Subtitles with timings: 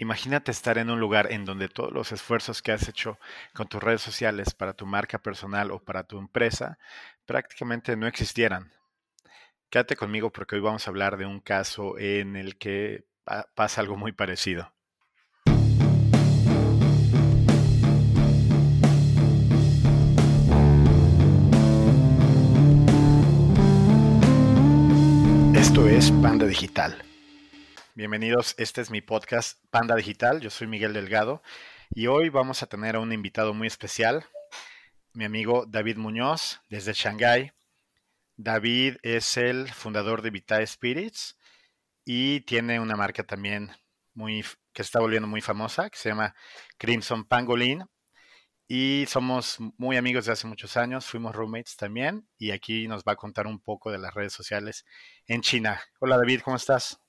[0.00, 3.18] Imagínate estar en un lugar en donde todos los esfuerzos que has hecho
[3.52, 6.78] con tus redes sociales para tu marca personal o para tu empresa
[7.26, 8.70] prácticamente no existieran.
[9.70, 13.06] Quédate conmigo porque hoy vamos a hablar de un caso en el que
[13.56, 14.72] pasa algo muy parecido.
[25.56, 27.07] Esto es Panda Digital
[27.98, 31.42] Bienvenidos, este es mi podcast Panda Digital, yo soy Miguel Delgado
[31.90, 34.24] y hoy vamos a tener a un invitado muy especial,
[35.14, 37.50] mi amigo David Muñoz desde Shanghái.
[38.36, 41.40] David es el fundador de Vitae Spirits
[42.04, 43.72] y tiene una marca también
[44.14, 46.36] muy que está volviendo muy famosa que se llama
[46.76, 47.84] Crimson Pangolin
[48.68, 53.14] y somos muy amigos de hace muchos años, fuimos roommates también y aquí nos va
[53.14, 54.84] a contar un poco de las redes sociales
[55.26, 55.82] en China.
[55.98, 57.00] Hola David, ¿cómo estás?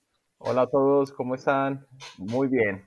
[0.41, 1.85] Hola a todos, ¿cómo están?
[2.17, 2.81] Muy bien.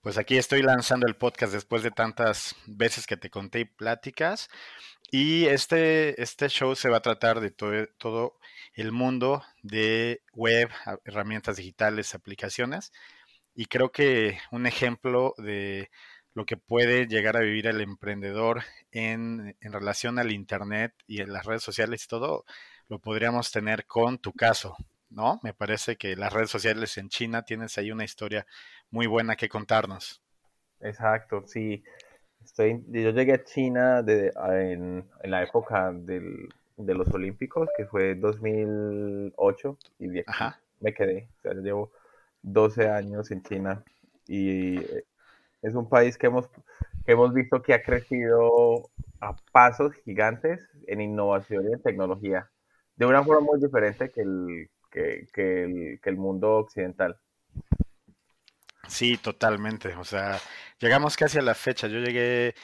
[0.00, 4.48] Pues aquí estoy lanzando el podcast después de tantas veces que te conté pláticas.
[5.10, 8.38] Y este, este show se va a tratar de todo, todo
[8.74, 10.70] el mundo de web,
[11.04, 12.92] herramientas digitales, aplicaciones.
[13.56, 15.90] Y creo que un ejemplo de
[16.32, 21.32] lo que puede llegar a vivir el emprendedor en, en relación al Internet y en
[21.32, 22.44] las redes sociales y todo,
[22.86, 24.76] lo podríamos tener con tu caso.
[25.10, 25.40] ¿No?
[25.42, 28.46] Me parece que las redes sociales en China tienes ahí una historia
[28.90, 30.22] muy buena que contarnos.
[30.80, 31.82] Exacto, sí.
[32.44, 38.14] Estoy, yo llegué a China de, en, la época del, de los Olímpicos, que fue
[38.14, 40.08] 2008, y
[40.80, 41.28] me quedé.
[41.38, 41.90] O sea, llevo
[42.42, 43.84] 12 años en China
[44.26, 44.78] y
[45.62, 46.48] es un país que hemos,
[47.04, 52.48] que hemos visto que ha crecido a pasos gigantes en innovación y en tecnología,
[52.96, 54.70] de una forma muy diferente que el,
[55.32, 57.18] que, el, mundo occidental.
[58.86, 59.94] Sí, totalmente.
[59.96, 60.38] O sea,
[60.78, 61.88] llegamos casi a la fecha.
[61.88, 62.54] Yo llegué,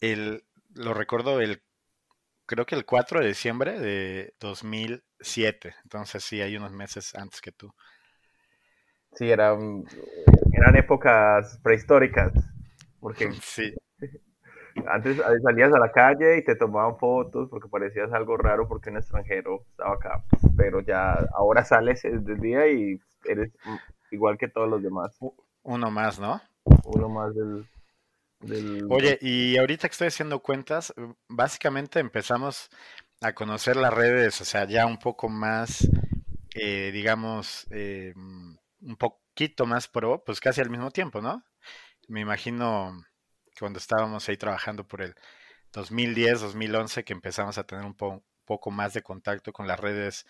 [0.00, 1.62] el, lo recuerdo, el,
[2.46, 5.74] creo que el 4 de diciembre de 2007.
[5.82, 7.72] Entonces sí, hay unos meses antes que tú.
[9.12, 9.84] Sí, eran,
[10.52, 12.32] eran épocas prehistóricas.
[13.00, 13.74] Porque sí.
[14.86, 18.96] Antes salías a la calle y te tomaban fotos porque parecías algo raro porque un
[18.96, 20.24] extranjero estaba acá.
[20.56, 23.52] Pero ya ahora sales del día y eres
[24.10, 25.16] igual que todos los demás.
[25.62, 26.40] Uno más, ¿no?
[26.84, 27.66] Uno más del,
[28.90, 30.92] Oye, y ahorita que estoy haciendo cuentas,
[31.28, 32.68] básicamente empezamos
[33.20, 35.88] a conocer las redes, o sea, ya un poco más,
[36.54, 41.42] eh, digamos, eh, un poquito más pro, pues casi al mismo tiempo, ¿no?
[42.08, 42.92] Me imagino
[43.58, 45.14] cuando estábamos ahí trabajando por el
[45.72, 47.96] 2010, 2011, que empezamos a tener un
[48.44, 50.26] poco más de contacto con las redes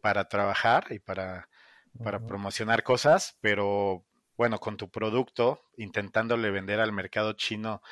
[0.00, 1.48] para trabajar y para,
[2.02, 4.04] para promocionar cosas, pero
[4.36, 7.82] bueno, con tu producto, intentándole vender al mercado chino,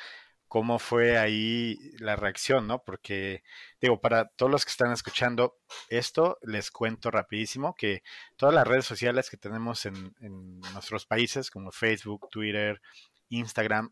[0.47, 2.83] ¿cómo fue ahí la reacción, no?
[2.83, 3.43] Porque,
[3.81, 5.57] digo, para todos los que están escuchando
[5.89, 8.03] esto, les cuento rapidísimo que
[8.35, 12.81] todas las redes sociales que tenemos en, en nuestros países, como Facebook, Twitter,
[13.29, 13.89] Instagram,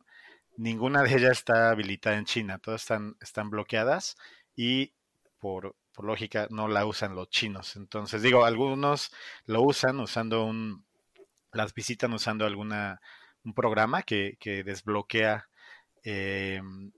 [0.58, 4.16] ninguna de ellas está habilitada en China, todas están, están bloqueadas
[4.56, 4.94] y
[5.40, 7.76] por, lógica no la usan los chinos.
[7.76, 9.12] Entonces, digo, algunos
[9.46, 10.86] lo usan usando un,
[11.52, 13.02] las visitan usando alguna,
[13.44, 15.48] un programa que, que desbloquea,
[16.04, 16.92] em,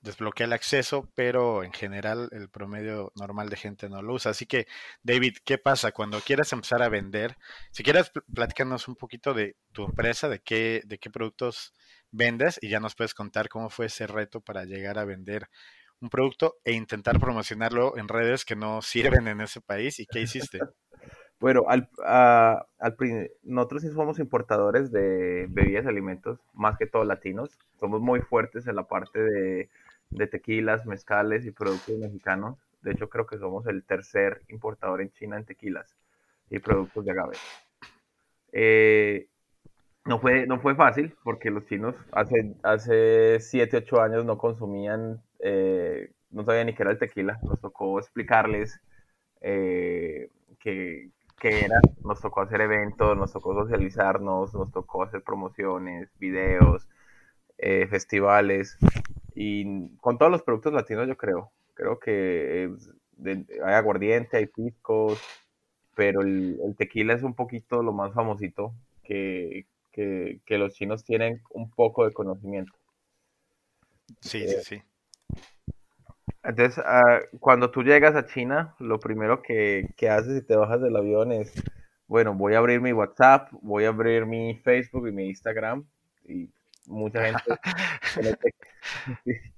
[0.00, 4.30] desbloquea el acceso, pero en general el promedio normal de gente no lo usa.
[4.30, 4.66] Así que,
[5.02, 7.36] David, ¿qué pasa cuando quieras empezar a vender?
[7.72, 11.72] Si quieres platicarnos un poquito de tu empresa, de qué, de qué productos
[12.16, 15.48] vendes y ya nos puedes contar cómo fue ese reto para llegar a vender
[16.00, 18.82] un producto e intentar promocionarlo en redes que no
[19.20, 20.60] sirven en ese país y qué hiciste.
[21.38, 22.96] Bueno, al, al,
[23.42, 27.58] nosotros sí somos importadores de bebidas y alimentos, más que todos latinos.
[27.78, 29.68] Somos muy fuertes en la parte de,
[30.10, 32.56] de tequilas, mezcales y productos mexicanos.
[32.80, 35.94] De hecho, creo que somos el tercer importador en China en tequilas
[36.48, 37.36] y productos de agave.
[38.52, 39.28] Eh,
[40.06, 45.20] no fue, no fue fácil porque los chinos hace, hace 7, 8 años no consumían,
[45.40, 47.38] eh, no sabían ni qué era el tequila.
[47.42, 48.80] Nos tocó explicarles
[49.40, 50.30] eh,
[50.60, 51.10] qué,
[51.42, 56.88] era, nos tocó hacer eventos, nos tocó socializarnos, nos tocó hacer promociones, videos,
[57.58, 58.76] eh, festivales
[59.34, 61.50] y con todos los productos latinos yo creo.
[61.74, 62.70] Creo que
[63.64, 65.20] hay aguardiente, hay piscos,
[65.94, 68.72] pero el, el, tequila es un poquito lo más famosito
[69.02, 69.66] que,
[69.96, 72.72] que, los chinos tienen un poco de conocimiento.
[74.20, 74.82] Sí, sí, eh, sí.
[76.44, 80.96] Entonces, ah, cuando tú llegas a China, lo primero que, haces si te bajas del
[80.96, 81.52] avión es
[82.08, 85.84] bueno, voy a abrir mi WhatsApp, voy a abrir mi Facebook y mi Instagram
[86.24, 86.48] y
[86.86, 87.42] mucha gente,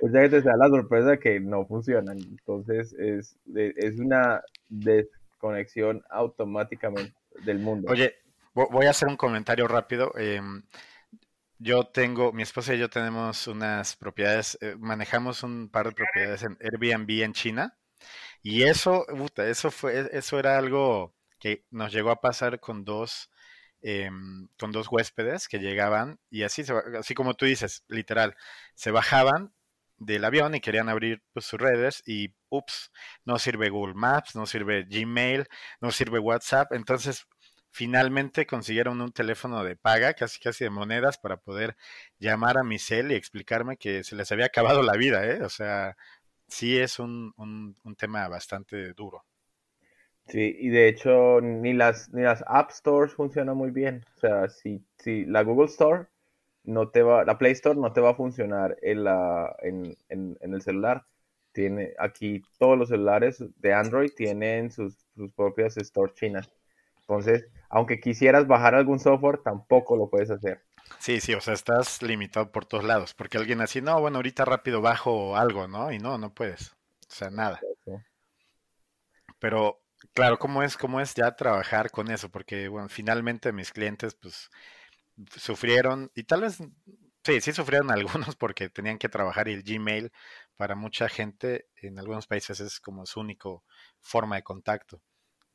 [0.00, 2.16] mucha gente se da la sorpresa que no funcionan.
[2.16, 4.40] Entonces es, es una
[4.70, 7.12] desconexión automáticamente
[7.44, 7.90] del mundo.
[7.90, 8.14] Oye,
[8.68, 10.12] voy a hacer un comentario rápido.
[10.16, 10.62] Em,
[11.58, 16.42] yo tengo, mi esposa y yo tenemos unas propiedades, eh, manejamos un par de propiedades
[16.42, 17.76] en Airbnb en China.
[18.42, 19.06] Y eso,
[19.38, 23.30] eso fue, eso era algo que nos llegó a pasar con dos,
[23.82, 26.64] em, con dos huéspedes que llegaban y así,
[26.98, 28.36] así como tú dices, literal,
[28.74, 29.52] se bajaban
[29.98, 32.90] del avión y querían abrir pues, sus redes y, ups,
[33.24, 35.46] no sirve Google Maps, no sirve Gmail,
[35.80, 36.72] no sirve WhatsApp.
[36.72, 37.26] Entonces,
[37.70, 41.76] finalmente consiguieron un teléfono de paga, casi casi de monedas, para poder
[42.18, 45.42] llamar a mi cel y explicarme que se les había acabado la vida, ¿eh?
[45.42, 45.96] O sea,
[46.48, 49.24] sí es un, un, un tema bastante duro.
[50.28, 54.04] Sí, y de hecho ni las, ni las App Stores funcionan muy bien.
[54.16, 56.06] O sea, si, si la Google Store
[56.64, 60.36] no te va, la Play Store no te va a funcionar en, la, en, en,
[60.40, 61.04] el celular.
[61.52, 66.50] Tiene, aquí todos los celulares de Android tienen sus, sus propias stores chinas.
[67.10, 70.62] Entonces, aunque quisieras bajar algún software, tampoco lo puedes hacer.
[71.00, 74.44] Sí, sí, o sea, estás limitado por todos lados, porque alguien así, no, bueno, ahorita
[74.44, 75.90] rápido bajo algo, ¿no?
[75.90, 76.70] Y no, no puedes.
[76.70, 77.60] O sea, nada.
[79.40, 79.80] Pero,
[80.14, 82.28] claro, ¿cómo es, cómo es ya trabajar con eso?
[82.28, 84.48] Porque, bueno, finalmente mis clientes, pues,
[85.36, 86.58] sufrieron, y tal vez,
[87.24, 87.90] sí, sí sufrieron
[88.30, 90.12] algunos porque tenían que trabajar y el Gmail
[90.56, 93.64] para mucha gente en algunos países es como su único
[94.00, 95.02] forma de contacto.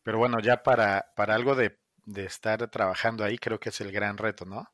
[0.05, 3.91] Pero bueno, ya para, para algo de, de estar trabajando ahí, creo que es el
[3.91, 4.67] gran reto, ¿no?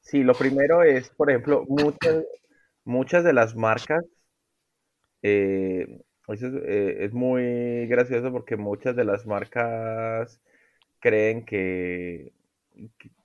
[0.00, 2.24] Sí, lo primero es, por ejemplo, muchas,
[2.84, 4.04] muchas de las marcas,
[5.22, 10.40] eh, eh, es, muy gracioso porque muchas de las marcas
[11.00, 12.32] creen que,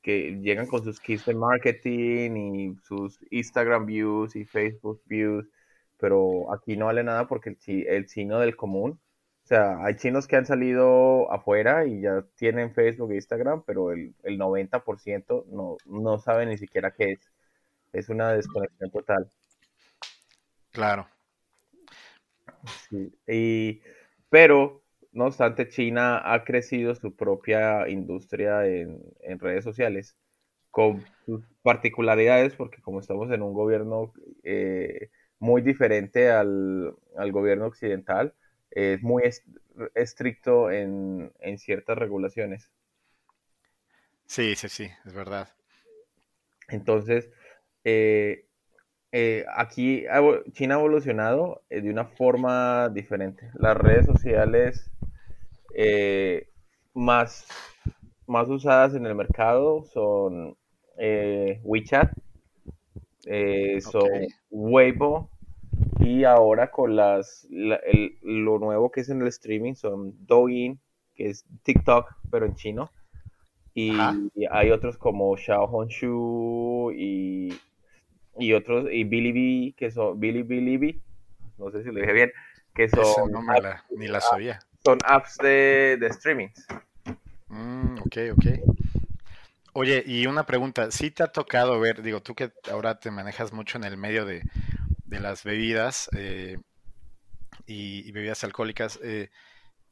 [0.02, 5.48] que, llegan con sus kits de marketing y sus Instagram views y Facebook views,
[6.00, 9.00] pero aquí no vale nada porque el, el signo del común
[9.44, 13.92] o sea, hay chinos que han salido afuera y ya tienen Facebook e Instagram, pero
[13.92, 17.20] el, el 90% no, no sabe ni siquiera qué es.
[17.92, 19.30] Es una desconexión total.
[20.72, 21.08] Claro.
[22.90, 23.14] Sí.
[23.28, 23.82] Y,
[24.30, 24.82] pero,
[25.12, 30.16] no obstante, China ha crecido su propia industria en, en redes sociales
[30.72, 34.14] con sus particularidades, porque como estamos en un gobierno
[34.44, 38.34] eh, muy diferente al, al gobierno occidental,
[38.76, 39.24] es muy
[39.96, 42.72] estricto en, ciertas regulaciones.
[44.26, 45.50] Sí, sí, sí, es verdad.
[46.70, 47.30] Entonces,
[47.84, 48.46] eh,
[49.12, 50.06] eh, aquí
[50.54, 53.52] China ha evolucionado eh, de una forma diferente.
[53.54, 54.90] Las redes sociales
[56.94, 57.48] más,
[58.28, 60.58] más usadas en el mercado son
[61.64, 62.12] WeChat,
[63.82, 64.10] son
[64.50, 65.30] Weibo,
[66.04, 70.80] y ahora con las lo nuevo que es en el streaming son Douyin,
[71.16, 72.92] que es TikTok, pero en chino.
[73.74, 73.98] Y,
[74.52, 77.58] hay otros como Xiao Honshu y,
[78.38, 81.02] y otros, y Bilibili, que son Bilibili,
[81.58, 82.32] no sé si lo dije bien,
[82.76, 83.32] que son.
[83.98, 84.60] ni la sabía.
[84.84, 86.50] Son apps de, de streaming.
[87.48, 88.46] Mm, ok, ok.
[89.76, 93.54] Oye, y una pregunta, ¿sí te ha tocado ver, digo, tú que ahora te manejas
[93.54, 94.44] mucho en el medio de,
[95.06, 96.58] de las bebidas eh,
[97.66, 99.30] y, bebidas alcohólicas, eh,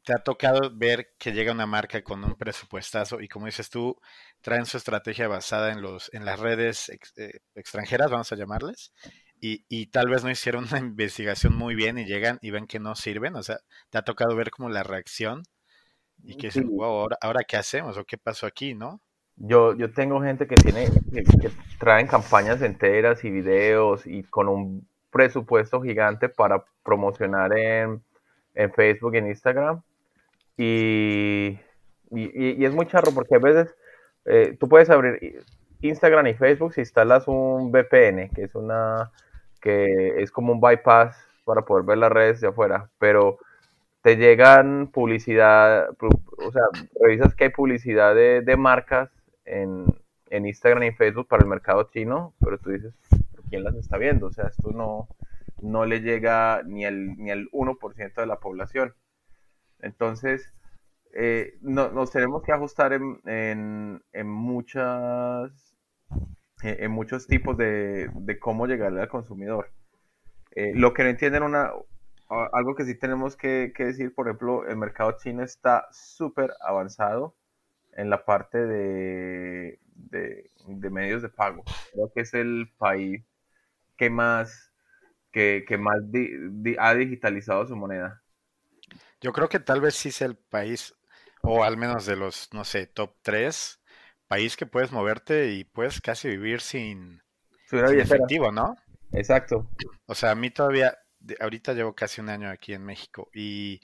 [0.03, 3.99] ¿te ha tocado ver que llega una marca con un presupuestazo y como dices tú,
[4.41, 8.93] traen su estrategia basada en, los, en las redes eh, extranjeras, vamos a llamarles,
[9.43, 12.95] y, tal vez no hicieron una investigación muy bien y llegan y ven que no
[12.95, 13.35] sirven?
[13.35, 13.57] O sea,
[13.89, 15.41] ¿te ha tocado ver como la reacción?
[16.23, 19.01] Y que dicen, wow, ahora, ahora qué hacemos o qué pasó aquí, ¿no?
[19.37, 21.49] Yo, yo tengo gente que tiene, que
[21.79, 28.01] traen campañas enteras y videos y con un presupuesto gigante para promocionar en,
[28.55, 29.81] en Facebook y en Instagram.
[30.57, 31.59] Y,
[32.11, 33.75] y, es muy charro porque a veces
[34.25, 35.43] eh, tú puedes abrir
[35.81, 39.11] Instagram y Facebook si instalas un VPN, que es una
[39.61, 41.15] que es como un bypass
[41.45, 43.37] para poder ver las redes de afuera, pero
[44.01, 46.63] te llegan publicidad, o sea,
[46.99, 49.11] revisas que hay publicidad de, de marcas
[49.45, 49.85] en,
[50.31, 52.93] en Instagram y Facebook para el mercado chino, pero tú dices,
[53.51, 54.27] quién las está viendo.
[54.27, 55.07] O sea, esto no,
[55.61, 58.95] no le llega ni al, ni al 1% de la población.
[59.79, 60.53] Entonces,
[61.13, 63.21] eh, nos tenemos que ajustar en,
[64.13, 65.75] en, muchas,
[66.63, 69.71] en muchos tipos de, de cómo llegarle al consumidor.
[70.51, 71.71] Eh, lo que no entienden una,
[72.53, 77.35] algo que sí tenemos que, decir, por ejemplo, el mercado chino está súper avanzado
[77.93, 81.63] en la parte de, de, medios de pago.
[81.93, 83.23] Creo que es el país
[84.01, 84.73] que más,
[85.31, 85.99] que, más
[86.79, 88.23] ha digitalizado su moneda.
[89.21, 90.95] Yo creo que tal vez sí es el país,
[91.43, 93.79] o al menos de los, no sé, top 3,
[94.27, 97.21] país que puedes moverte y puedes casi vivir sin,
[97.67, 98.75] sin efectivo, ¿no?
[99.11, 99.69] Exacto.
[100.07, 100.97] O sea, a mí todavía,
[101.39, 103.81] ahorita llevo casi un año aquí en México y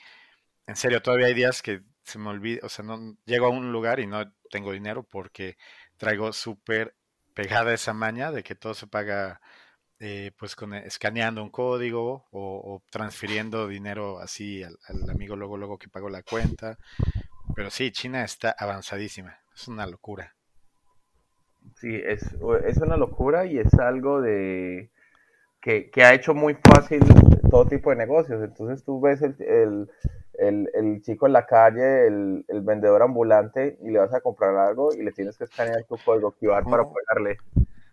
[0.65, 3.71] en serio, todavía hay días que se me olvida, o sea, no llego a un
[3.71, 5.57] lugar y no tengo dinero porque
[5.95, 6.95] traigo súper
[7.36, 9.41] pegada esa maña de que todo se paga
[10.00, 15.89] eh, pues con escaneando un código o, transfiriendo dinero así al, amigo luego luego que
[15.89, 16.77] pagó la cuenta.
[17.56, 20.34] Pero sí, China está avanzadísima, es una locura.
[21.75, 22.24] Sí, es,
[22.66, 24.89] es una locura y es algo de
[25.62, 27.01] que, ha hecho muy fácil
[27.50, 28.42] todo tipo de negocios.
[28.44, 29.89] Entonces tú ves el,
[30.39, 35.04] el, chico en la calle, el, vendedor ambulante, y le vas a comprar algo y
[35.04, 37.38] le tienes que escanear tu código QR para pagarle.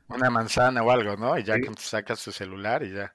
[0.09, 1.39] Una manzana o algo, ¿no?
[1.39, 3.15] Y ya que sacas su celular y ya.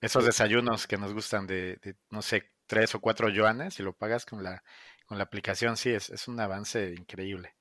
[0.00, 1.78] Esos desayunos que nos gustan de,
[2.10, 4.62] no sé, tres o cuatro yuanes y lo pagas con la,
[5.06, 7.54] con la aplicación, sí, es, es un avance increíble.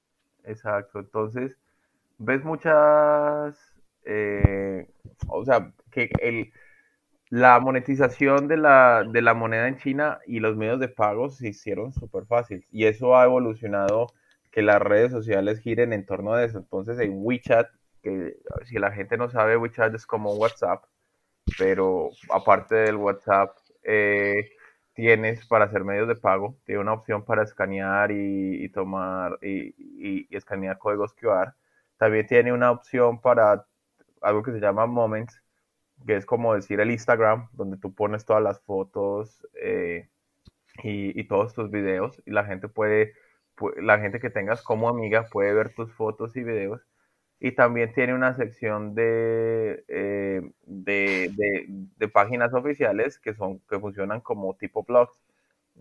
[0.44, 1.58] Exacto, entonces
[2.18, 3.58] ves muchas,
[4.06, 4.90] eh,
[5.28, 6.52] o sea, que el,
[7.30, 11.50] la monetización de la, de la moneda en China y los medios de pago se
[11.50, 14.08] hicieron súper fácil y eso ha evolucionado
[14.52, 16.60] que las redes sociales giren en torno a eso.
[16.60, 17.70] Entonces en WeChat,
[18.04, 20.84] que si la gente no sabe, WeChat es como WhatsApp,
[21.58, 24.52] pero aparte del WhatsApp, eh,
[24.94, 30.36] tienes para hacer medios de pago, tiene una opción para escanear y, tomar y, y,
[30.36, 31.54] escanear códigos QR.
[31.98, 33.66] También tiene una opción para
[34.22, 35.42] algo que se llama Moments,
[36.06, 40.10] que es como decir el Instagram, donde tú pones todas las fotos eh,
[40.84, 43.14] y, todos tus videos y la gente puede,
[43.78, 46.82] la gente que tengas como amiga puede ver tus fotos y videos.
[47.44, 54.56] Y también tiene una sección de, eh, de, páginas oficiales que, son, que funcionan como
[54.56, 55.20] tipo blogs.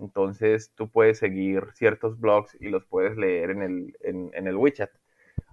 [0.00, 4.56] Entonces tú puedes seguir ciertos blogs y los puedes leer en el, en, en el
[4.56, 4.90] WeChat.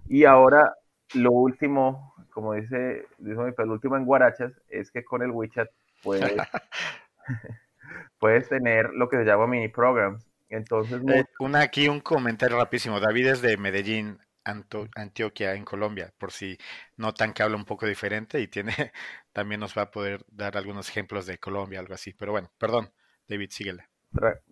[0.08, 0.74] Y ahora
[1.14, 5.68] lo último como dice, dice mi el último en Guarachas es que con el WeChat
[6.02, 6.32] puedes,
[8.18, 10.26] puedes tener lo que se llama mini programs.
[10.48, 12.98] Entonces, eh, una aquí un comentario rapidísimo.
[12.98, 16.58] David es de Medellín, Antioquia, en Colombia, por si
[16.96, 18.72] notan que habla un poco diferente y tiene,
[19.32, 22.12] también nos va a poder dar algunos ejemplos de Colombia, algo así.
[22.12, 22.90] Pero bueno, perdón,
[23.28, 23.88] David, síguele.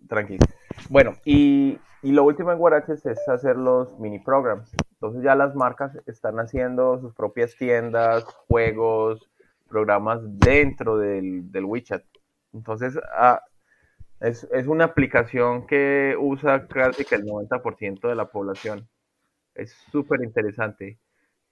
[0.07, 0.45] tranquilo.
[0.89, 4.71] Bueno, y, y, lo último en Guaraches es hacer los mini programs.
[4.93, 9.29] Entonces ya las marcas están haciendo sus propias tiendas, juegos,
[9.69, 12.03] programas dentro del, del WeChat.
[12.53, 13.41] Entonces ah,
[14.19, 18.89] es, es, una aplicación que usa casi que el 90% de la población.
[19.59, 20.97] Es súper interesante.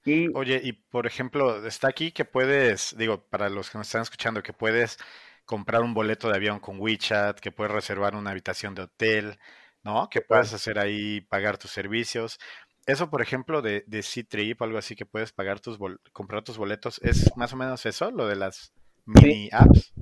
[0.06, 4.04] Y, Oye, y por ejemplo, está aquí que puedes, digo, para los que nos están
[4.04, 4.98] escuchando, que puedes
[5.46, 9.38] comprar un boleto de avión con WeChat, que puedes reservar una habitación de hotel,
[9.84, 10.10] ¿no?
[10.10, 12.40] Que puedes hacer ahí, pagar tus servicios.
[12.86, 15.78] Eso, por ejemplo, de, de C-Trip, algo así que puedes pagar tus
[16.14, 18.72] comprar tus boletos, ¿es más o menos eso, lo de las
[19.06, 19.94] mini apps?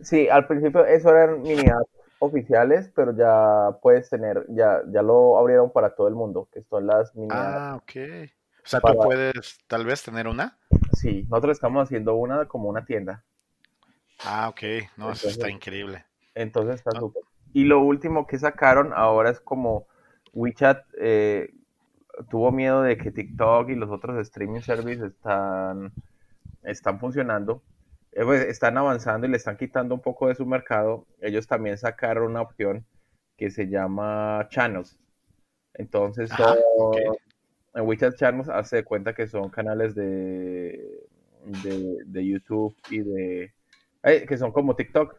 [0.00, 5.38] Sí, al principio eso eran mini apps oficiales, pero ya puedes tener, ya, ya lo
[5.38, 7.92] abrieron para todo el mundo, que son las mini Ah, ok.
[8.62, 10.56] O sea, tú puedes tal vez tener una.
[10.92, 13.24] Sí, nosotros estamos haciendo una como una tienda.
[14.24, 14.60] Ah, ok.
[14.96, 16.04] No, eso está increíble.
[16.34, 17.22] Entonces está súper.
[17.52, 19.86] Y lo último que sacaron ahora es como
[20.34, 21.52] WeChat eh,
[22.28, 25.92] tuvo miedo de que TikTok y los otros streaming services están,
[26.62, 27.62] están funcionando,
[28.12, 31.06] pues, están avanzando y le están quitando un poco de su mercado.
[31.20, 32.84] Ellos también sacaron una opción
[33.36, 34.98] que se llama Channels.
[35.74, 36.30] Entonces,
[37.74, 41.06] en WeChat Channels hace cuenta que son canales de,
[41.44, 43.52] de, YouTube y de...
[44.02, 45.16] Eh, que son como TikTok.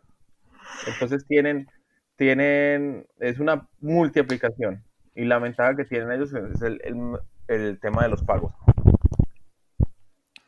[0.87, 1.67] Entonces tienen,
[2.15, 4.83] tienen, es una multi aplicación
[5.15, 8.53] y la ventaja que tienen ellos es el, tema de los pagos.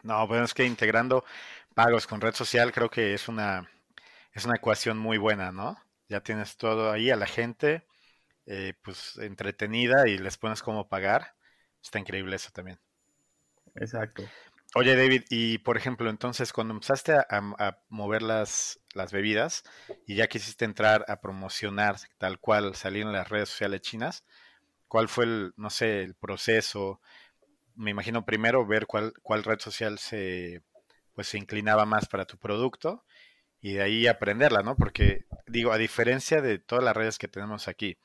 [0.03, 1.23] No, pues es que integrando
[1.73, 3.69] pagos con red social creo que es una,
[4.31, 5.77] es una ecuación muy buena, ¿no?
[6.07, 7.87] Ya tienes todo ahí a la gente,
[8.45, 11.35] eh, pues entretenida y les pones cómo pagar.
[11.81, 12.79] Está increíble eso también.
[13.75, 14.23] Exacto.
[14.75, 19.63] Oye, David, y por ejemplo, entonces cuando empezaste a, mover las, las, bebidas
[20.07, 24.25] y ya quisiste entrar a promocionar tal cual salir en las redes sociales chinas,
[24.87, 27.01] cuál fue el, no sé, el proceso.
[27.75, 30.63] Me imagino primero ver cuál, cuál red social se,
[31.13, 33.03] pues, se inclinaba más para tu producto
[33.61, 34.75] y de ahí aprenderla, ¿no?
[34.75, 37.97] Porque digo, a diferencia de todas las redes que tenemos aquí,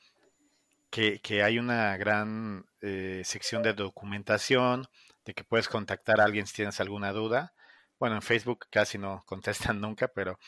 [0.89, 4.87] que, que hay una gran eh, sección de documentación,
[5.25, 7.53] de que puedes contactar a alguien si tienes alguna duda.
[7.99, 10.39] Bueno, en Facebook casi no contestan nunca, pero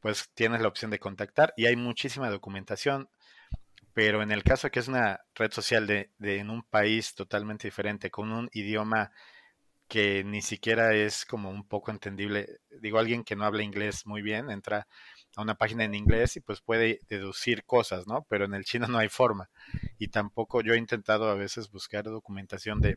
[0.00, 3.08] pues tienes la opción de contactar y hay muchísima documentación.
[3.94, 7.68] Pero en el caso que es una red social de, de en un país totalmente
[7.68, 9.10] diferente, con un idioma
[9.88, 12.60] que ni siquiera es como un poco entendible.
[12.80, 14.88] Digo, alguien que no habla inglés muy bien entra
[15.36, 18.26] a una página en inglés y pues puede deducir cosas, ¿no?
[18.28, 19.50] Pero en el chino no hay forma.
[19.98, 22.96] Y tampoco yo he intentado a veces buscar documentación de...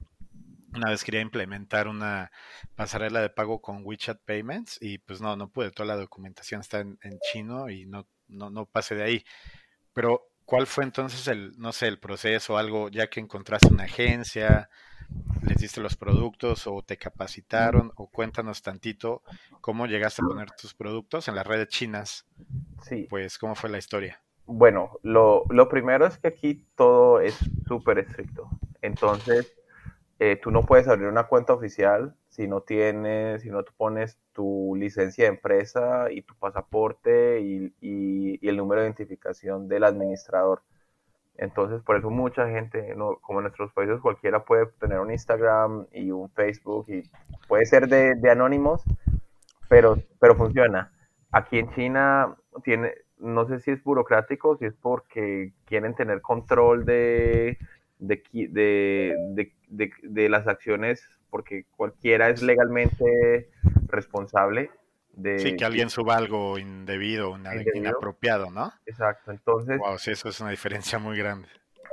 [0.74, 2.32] Una vez quería implementar una
[2.76, 5.72] pasarela de pago con WeChat Payments y pues no, no pude.
[5.72, 6.98] Toda la documentación está en,
[7.32, 9.26] chino y no, no, no pasé de ahí.
[9.94, 14.68] Pero, ¿cuál fue entonces el, no sé, el proceso, algo, ya que encontraste una agencia,
[15.44, 19.22] les diste los productos o te capacitaron o cuéntanos tantito
[19.62, 22.26] cómo llegaste a poner tus productos en las redes chinas.
[22.82, 23.06] Sí.
[23.08, 24.24] Pues cómo fue la historia.
[24.48, 27.38] Bueno, lo, lo primero es que aquí todo es
[27.68, 28.50] súper estricto.
[28.82, 29.54] Entonces,
[30.18, 34.18] eh, tú no puedes abrir una cuenta oficial si no tienes, si no tú pones
[34.32, 40.62] tu licencia de empresa y tu pasaporte y, y, el número de identificación del administrador.
[41.36, 46.12] Entonces, por eso mucha gente, como en nuestros países, cualquiera puede tener un Instagram y
[46.12, 47.04] un Facebook y
[47.50, 48.86] puede ser de, de anónimos,
[49.68, 50.94] pero, pero funciona.
[51.32, 56.86] Aquí en China tiene, no sé si es burocrático, si es porque quieren tener control
[56.86, 57.58] de,
[57.98, 63.50] de, de, de las acciones, porque cualquiera es legalmente
[63.88, 64.72] responsable
[65.38, 67.38] sí, que alguien suba algo indebido,
[67.74, 68.72] inapropiado, ¿no?
[68.86, 69.80] Exacto, entonces...
[69.80, 71.48] Wow, sí, eso es una diferencia muy grande.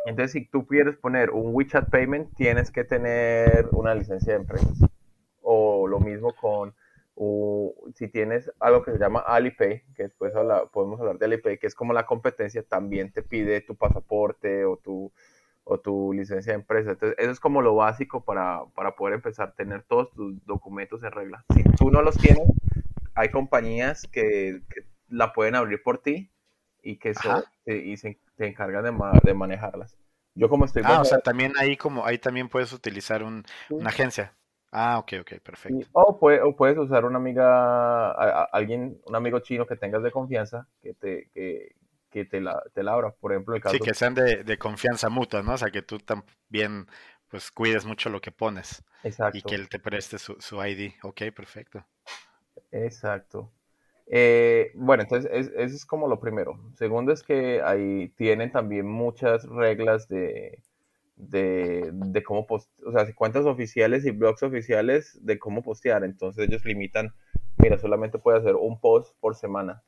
[0.05, 4.69] Entonces, si tú quieres poner un WeChat Payment, tienes que tener una licencia de empresa.
[5.43, 6.75] O lo mismo con,
[7.95, 10.33] si tienes algo que se llama Alipay, que después
[10.73, 14.77] podemos hablar de Alipay, que es como la competencia, también te pide tu pasaporte o
[14.77, 15.13] tu,
[15.69, 16.93] o tu licencia de empresa.
[16.93, 21.03] Entonces, eso es como lo básico para, para poder empezar a tener todos tus documentos
[21.03, 21.45] en regla.
[21.55, 22.49] Si tú no los tienes,
[23.15, 24.63] hay compañías que,
[25.09, 26.31] la pueden abrir por ti
[26.83, 27.13] y que
[27.65, 29.97] y se, encargan de, de, manejarlas.
[30.35, 30.83] Yo como estoy...
[30.85, 34.35] Ah, o sea, también ahí como ahí también puedes utilizar un, una agencia.
[34.71, 35.89] Ah, ok, ok, perfecto.
[35.93, 36.19] o,
[36.57, 38.11] puedes usar una amiga,
[38.53, 41.31] alguien, un amigo chino que tengas de confianza que te,
[42.17, 43.11] que, te, la, te la abra.
[43.11, 43.75] Por ejemplo, el caso...
[43.75, 45.53] Sí, que sean de, de, confianza mutua, ¿no?
[45.53, 46.87] O sea, que tú también
[47.29, 48.83] pues cuides mucho lo que pones.
[49.03, 49.37] Exacto.
[49.37, 50.93] Y que él te preste su, su ID.
[51.03, 51.85] Ok, perfecto.
[52.73, 53.53] Exacto.
[54.07, 56.59] Eh, bueno, entonces eso es como lo primero.
[56.75, 60.63] Segundo es que ahí tienen también muchas reglas de,
[61.17, 66.03] de, de cómo postear, o sea, cuentas oficiales y blogs oficiales de cómo postear.
[66.05, 67.13] Entonces ellos limitan,
[67.59, 69.83] mira, solamente puedes hacer un post por semana,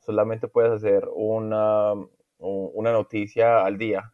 [0.00, 1.92] solamente puedes hacer una,
[2.38, 4.12] una noticia al día.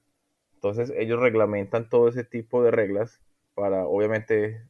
[0.54, 3.20] Entonces ellos reglamentan todo ese tipo de reglas
[3.54, 4.66] para, obviamente,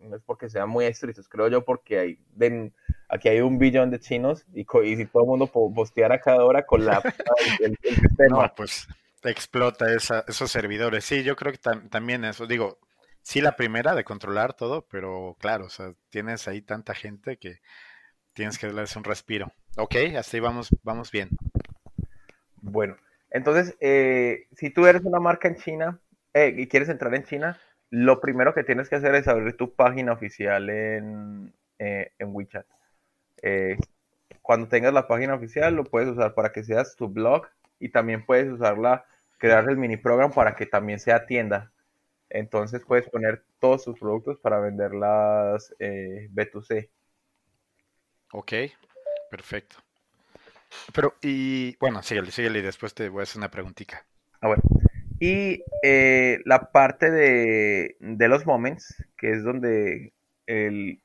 [0.00, 2.18] no es porque sean muy estrictos, creo yo, porque hay
[3.08, 6.84] aquí hay un billón de chinos y, si todo el mundo posteara cada hora con
[6.84, 7.02] la
[7.60, 8.42] el, sistema.
[8.42, 8.86] No, pues
[9.22, 11.04] explota esos servidores.
[11.04, 12.78] Sí, yo creo que también eso, digo,
[13.22, 17.60] sí la primera de controlar todo, pero claro, o sea, tienes ahí tanta gente que
[18.32, 19.52] tienes que darles un respiro.
[19.76, 21.30] Ok, así vamos, vamos bien.
[22.62, 22.96] Bueno,
[23.30, 26.00] entonces, eh, si tú eres una marca en China
[26.34, 27.58] eh, y quieres entrar en China,
[27.90, 32.66] lo primero que tienes que hacer es abrir tu página oficial en, eh, en WeChat.
[34.42, 37.46] Cuando tengas la página oficial, lo puedes usar para que seas tu blog
[37.78, 39.04] y también puedes usarla,
[39.38, 41.72] crear el mini programa para que también sea tienda.
[42.28, 46.88] Entonces puedes poner todos tus productos para venderlas eh, B2C.
[48.32, 48.52] Ok,
[49.30, 49.76] perfecto.
[50.94, 54.04] Pero, y bueno, síguele, síguele y después te voy a hacer una preguntita.
[54.40, 54.62] Ah, bueno.
[55.18, 60.14] Y eh, la parte de, los moments, que es donde
[60.46, 61.00] el,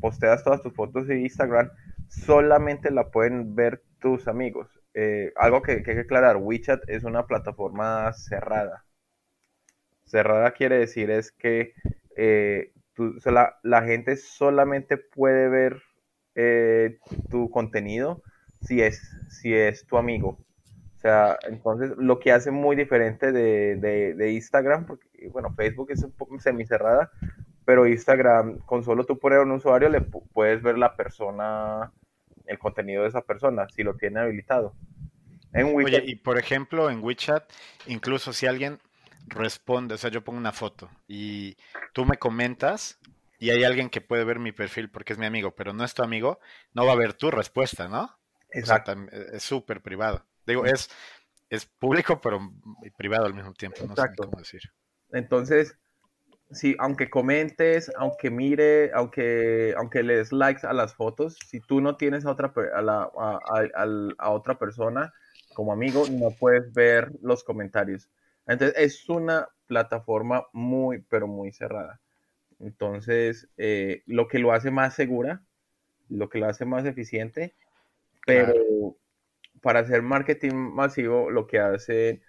[0.00, 1.70] posteas todas tus fotos de Instagram,
[2.08, 4.80] solamente la pueden ver tus amigos.
[4.94, 8.84] Eh, algo que, hay que aclarar, WeChat es una plataforma cerrada.
[10.04, 11.74] Cerrada quiere decir es que
[12.16, 12.72] eh,
[13.62, 15.82] la, gente solamente puede ver
[17.30, 18.22] tu contenido
[18.62, 20.38] si es, si es tu amigo.
[20.96, 26.02] O sea, entonces lo que hace muy diferente de, de, Instagram, porque bueno, Facebook es
[26.02, 27.12] un poco semicerrada,
[27.64, 31.92] pero Instagram, con solo tú poner un usuario, le puedes ver la persona,
[32.46, 34.74] el contenido de esa persona, si lo tiene habilitado.
[35.52, 37.44] En Oye, y por ejemplo, en WeChat,
[37.86, 38.80] incluso si alguien
[39.28, 41.56] responde, o sea, yo pongo una foto y
[41.92, 42.98] tú me comentas
[43.38, 45.94] y hay alguien que puede ver mi perfil porque es mi amigo, pero no es
[45.94, 46.40] tu amigo,
[46.72, 48.18] no va a ver tu respuesta, ¿no?
[48.50, 48.94] Exacto.
[49.32, 50.24] es súper privado.
[50.46, 50.88] Digo, es
[51.50, 52.40] es público, pero
[52.96, 53.78] privado al mismo tiempo.
[53.84, 54.24] No Exacto.
[54.24, 54.60] sé cómo decir.
[55.10, 55.76] Entonces,
[56.50, 61.80] si aunque comentes, aunque mire, aunque, aunque le des likes a las fotos, si tú
[61.80, 65.12] no tienes a otra, a, otra persona
[65.54, 68.08] como amigo, no puedes ver los comentarios.
[68.46, 72.00] Entonces es una plataforma muy, pero muy cerrada.
[72.60, 75.42] Entonces, eh, lo que lo hace más segura,
[76.08, 77.54] lo que lo hace más eficiente,
[78.26, 78.96] pero
[79.60, 82.22] para hacer marketing masivo, lo que hace,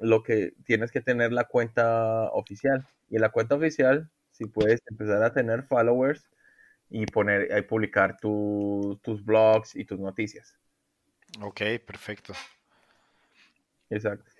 [0.00, 2.86] lo que tienes que tener la cuenta oficial.
[3.08, 6.28] Y en la cuenta oficial, si puedes empezar a tener followers
[6.88, 10.58] y poner, y publicar tus blogs y tus noticias.
[11.40, 12.32] Ok, perfecto.
[13.88, 14.30] Exacto.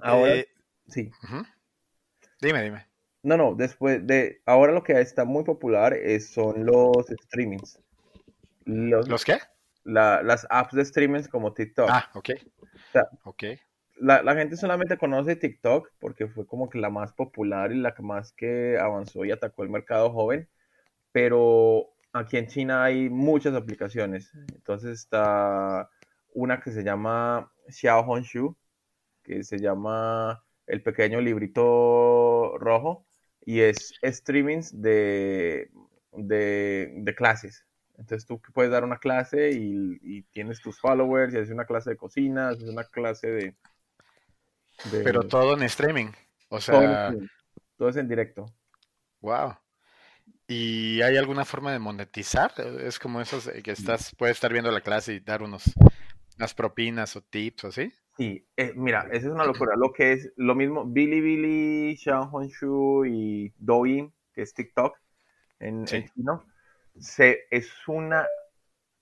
[0.00, 0.48] Ahora, eh,
[0.88, 1.10] sí.
[2.40, 2.89] Dime, dime.
[3.22, 7.78] No, no, después de, ahora lo que está muy popular es, son los streamings.
[8.64, 9.38] Los, qué?
[9.84, 11.88] las apps de streamings como TikTok.
[11.90, 12.30] Ah, ok.
[13.24, 13.44] ok
[14.00, 18.02] la, gente solamente conoce TikTok porque fue como que la más popular y la que
[18.02, 20.48] más que avanzó y atacó el mercado joven,
[21.12, 24.32] pero aquí en China hay muchas aplicaciones.
[24.54, 25.90] Entonces está
[26.32, 28.56] una que se llama Xiao Honshu,
[29.22, 33.06] que se llama El pequeño librito rojo
[33.44, 35.70] y es streamings de,
[36.12, 37.64] de, clases.
[37.98, 41.90] Entonces tú puedes dar una clase y, y, tienes tus followers y haces una clase
[41.90, 43.54] de cocina, haces una clase de,
[44.90, 46.12] pero todo en streaming.
[46.48, 47.14] O sea.
[47.76, 48.52] Todo, es en directo.
[49.20, 49.56] Wow.
[50.46, 52.52] ¿Y hay alguna forma de monetizar?
[52.80, 55.72] Es como eso que estás, puedes estar viendo la clase y dar unos
[56.36, 57.92] unas propinas o tips o así.
[58.20, 59.76] Sí, eh, mira, esa es una locura.
[59.76, 64.94] Lo que es lo mismo, Bilibili, Honshu y Douyin, que es TikTok
[65.58, 66.44] en, chino,
[66.98, 68.26] se, es una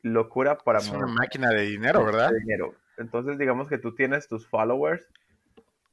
[0.03, 0.79] locura para...
[0.79, 2.31] Es una máquina de dinero, ¿verdad?
[2.31, 2.77] De dinero.
[2.97, 5.05] Entonces, digamos que tú tienes tus followers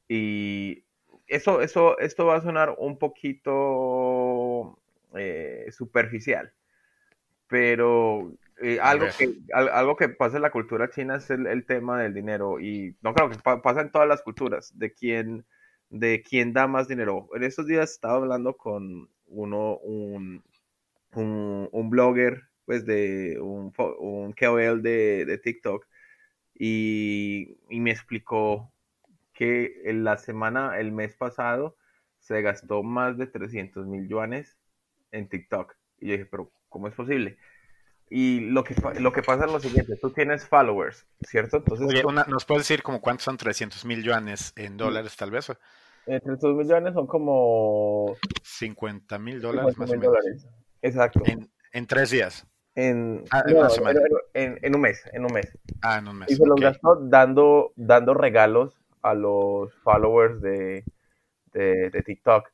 [0.06, 0.84] y
[1.26, 4.78] eso, eso, esto va a sonar un poquito
[5.16, 6.52] eh, superficial,
[7.48, 8.32] pero
[8.62, 12.60] eh, algo, que, algo que pasa en la cultura china es el, tema del dinero
[12.60, 15.44] y no creo que pasa en todas las culturas, de quién,
[15.90, 17.28] de quién da más dinero.
[17.34, 20.42] En estos días estaba hablando con uno, un,
[21.12, 25.86] un, blogger, pues de un, un KOL de, de TikTok
[26.54, 28.72] y, y me explicó
[29.34, 31.76] que en la semana, el mes pasado,
[32.18, 34.56] se gastó más de 300 mil yuanes
[35.12, 35.76] en TikTok.
[35.98, 37.38] Y yo dije, pero ¿cómo es posible?
[38.08, 41.56] Y lo que, lo que pasa es lo siguiente, tú tienes followers, ¿cierto?
[41.56, 45.50] Entonces, Oye, ¿nos puedes decir como cuántos son 300 mil yuanes en dólares tal vez?
[45.50, 48.16] Eh, 300 mil yuanes son como...
[48.44, 50.06] 50 mil dólares más o menos.
[50.06, 50.46] Dólares.
[50.82, 51.20] Exacto.
[51.72, 52.46] En, tres días.
[52.76, 53.42] En, ah,
[54.34, 55.58] en, en, un mes, en un mes.
[55.82, 56.30] Ah, en un mes.
[56.30, 60.84] Y se los gastó dando, dando regalos a los followers de,
[61.52, 62.48] de, TikTok.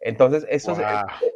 [0.00, 0.76] Entonces, eso,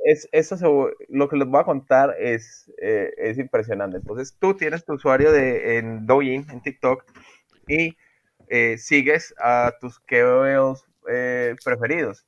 [0.04, 3.96] es, eso lo que les voy a contar es, eh, es impresionante.
[3.96, 7.04] Entonces, tú tienes tu usuario de, en Douyin, en TikTok,
[7.66, 7.96] y
[8.48, 12.26] eh, sigues a tus KOLs eh, preferidos.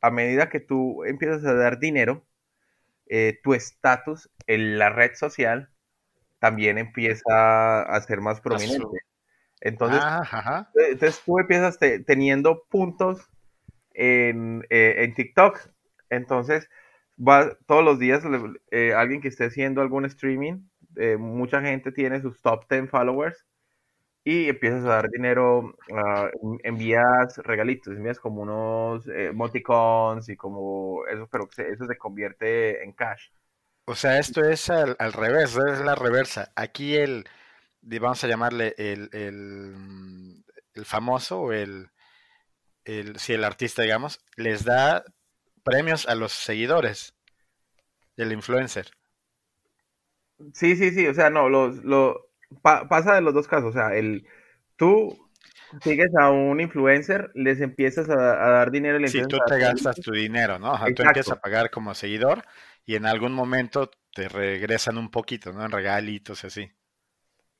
[0.00, 2.24] A medida que tú empiezas a dar dinero,
[3.42, 5.70] tu estatus en la red social
[6.44, 8.98] también empieza a ser más prominente.
[9.60, 13.30] Entonces, ah, eh, entonces tú empiezas teniendo puntos
[13.94, 15.60] en, eh, en, TikTok.
[16.10, 16.68] Entonces,
[17.18, 18.22] va todos los días
[18.70, 20.60] eh, alguien que esté haciendo algún streaming,
[21.18, 23.44] mucha gente tiene sus top 10 followers
[24.22, 31.28] y empiezas a dar dinero, uh, envías regalitos, envías como unos emoticons y como eso,
[31.30, 33.30] pero eso se convierte en cash.
[33.86, 36.52] O sea, esto es al, al revés, es la reversa.
[36.54, 37.24] Aquí el
[38.00, 41.90] vamos a llamarle el, el, famoso o el,
[42.84, 45.04] el, si el artista, digamos, les da
[45.62, 47.14] premios a los seguidores
[48.16, 48.90] del influencer.
[50.52, 52.30] Sí, sí, sí, o sea, no, los, lo,
[52.62, 54.26] pasa de los dos casos, o sea, el,
[54.76, 55.30] tú
[55.82, 58.98] sigues a un influencer, les empiezas a, dar dinero.
[59.06, 60.76] Si sí, tú te gastas tu dinero, ¿no?
[60.94, 62.44] tú empiezas a pagar como seguidor
[62.84, 65.64] y en algún momento te regresan un poquito, ¿no?
[65.64, 66.72] En regalitos y así.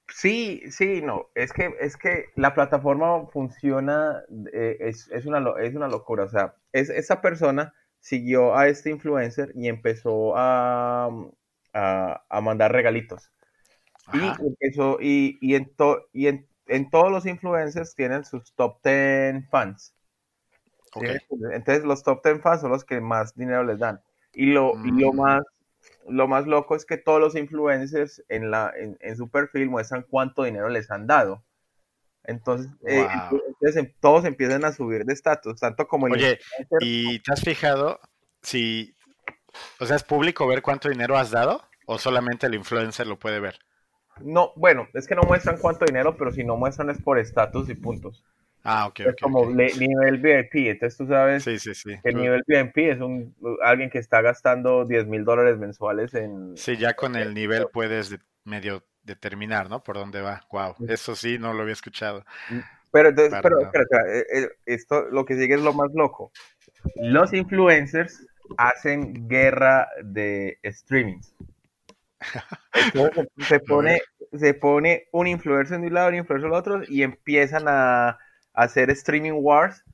[0.09, 5.75] Sí, sí, no, es que, es que la plataforma funciona, eh, es, es, una, es
[5.75, 11.09] una locura, o sea, es, esa persona siguió a este influencer y empezó a,
[11.73, 13.31] a, mandar regalitos.
[14.13, 15.73] Y empezó, y, y, en,
[16.13, 19.95] y en, en, todos los influencers tienen sus top 10 fans.
[20.95, 24.03] Entonces los top 10 fans son los que más dinero les dan.
[24.35, 25.17] Y lo, y lo mm.
[25.17, 25.43] más
[26.09, 30.45] lo más loco es que todos los influencers en, la, en, su perfil muestran cuánto
[30.45, 31.45] dinero les han dado.
[32.25, 33.07] Entonces, eh,
[33.61, 36.15] em, todos empiezan a subir de estatus, tanto como el...
[36.15, 36.39] Oye,
[36.81, 38.01] ¿y te has fijado
[38.43, 38.95] si,
[39.79, 43.41] o sea, es público ver cuánto dinero has dado o solamente el influencer lo puede
[43.41, 43.59] ver?
[44.21, 47.69] No, bueno, es que no muestran cuánto dinero, pero si no muestran es por estatus
[47.69, 48.25] y puntos.
[48.65, 49.01] Ah, ok.
[49.01, 50.71] Es como nivel VIP.
[50.71, 55.25] Entonces tú sabes que el nivel VIP es un alguien que está gastando 10 mil
[55.25, 56.57] dólares mensuales en...
[56.57, 59.83] Sí, ya con el nivel puedes medio determinar, ¿no?
[59.83, 60.47] Por dónde va.
[60.51, 62.25] Wow, eso sí, no lo había escuchado.
[62.49, 62.59] Mm,
[62.91, 66.33] pero entonces, pero, eh, eh, esto lo que sigue es lo más loco.
[66.97, 71.35] Los influencers hacen guerra de streamings.
[72.95, 74.01] Entonces se pone,
[74.33, 78.19] se pone un influencer de un lado y un influencer del otro y empiezan a
[78.55, 79.85] hacer streaming wars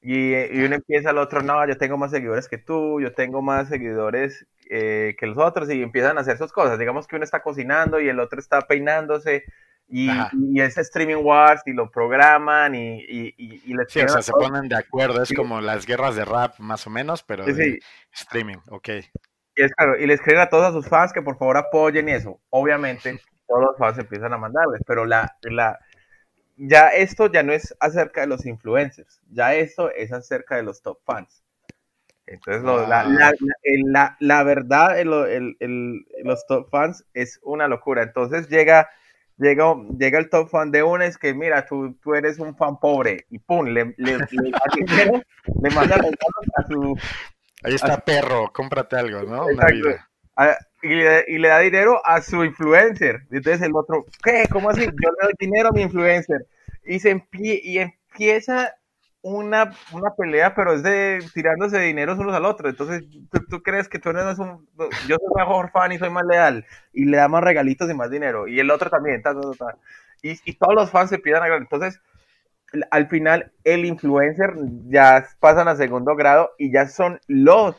[0.00, 3.68] y, uno empieza al otro, no, yo tengo más seguidores que tú, yo tengo más
[3.68, 6.78] seguidores eh, que los otros y empiezan a hacer sus cosas.
[6.78, 9.44] Digamos que uno está cocinando y el otro está peinándose
[9.88, 10.08] y,
[10.52, 14.32] y es streaming wars y lo programan y, y, y les sí, o sea, se
[14.32, 17.80] ponen de acuerdo, es como las guerras de rap más o menos, pero de
[18.12, 18.88] streaming, ok.
[19.56, 22.08] Y, es claro, y les escriben a todos a sus fans que por favor apoyen
[22.08, 22.40] y eso.
[22.50, 25.78] Obviamente todos los fans empiezan a mandarles, pero la, la,
[26.56, 30.82] ya esto ya no es acerca de los influencers, ya esto es acerca de los
[30.82, 31.42] top fans.
[32.26, 38.02] Entonces, la, la, la, verdad, el, los top fans es una locura.
[38.02, 38.90] Entonces llega,
[39.38, 42.80] llega, llega el top fan de uno, es que mira, tú, tú eres un fan
[42.80, 45.22] pobre, y pum, le, le, le,
[45.62, 46.98] le manda a su...
[47.62, 49.46] Ahí está perro, cómprate algo, ¿no?
[49.46, 50.08] Una vida
[50.86, 53.22] y, le, y, le, da dinero a su influencer.
[53.30, 54.44] Entonces el otro, ¿qué?
[54.50, 54.82] ¿Cómo así?
[54.82, 56.46] Yo le doy dinero a mi influencer.
[56.84, 58.74] Y, se y empieza
[59.22, 62.68] una, una pelea, pero es de tirándose dinero unos al otro.
[62.68, 63.04] Entonces,
[63.50, 64.68] ¿tú, crees que tú eres un...
[65.08, 66.64] Yo soy mejor fan y soy más leal.
[66.92, 68.46] Y le da más regalitos y más dinero.
[68.46, 69.22] Y el otro también.
[70.22, 72.00] Y, y todos los fans se piden a Entonces,
[72.90, 74.54] al final, el influencer
[74.88, 77.76] ya pasan a segundo grado y ya son los,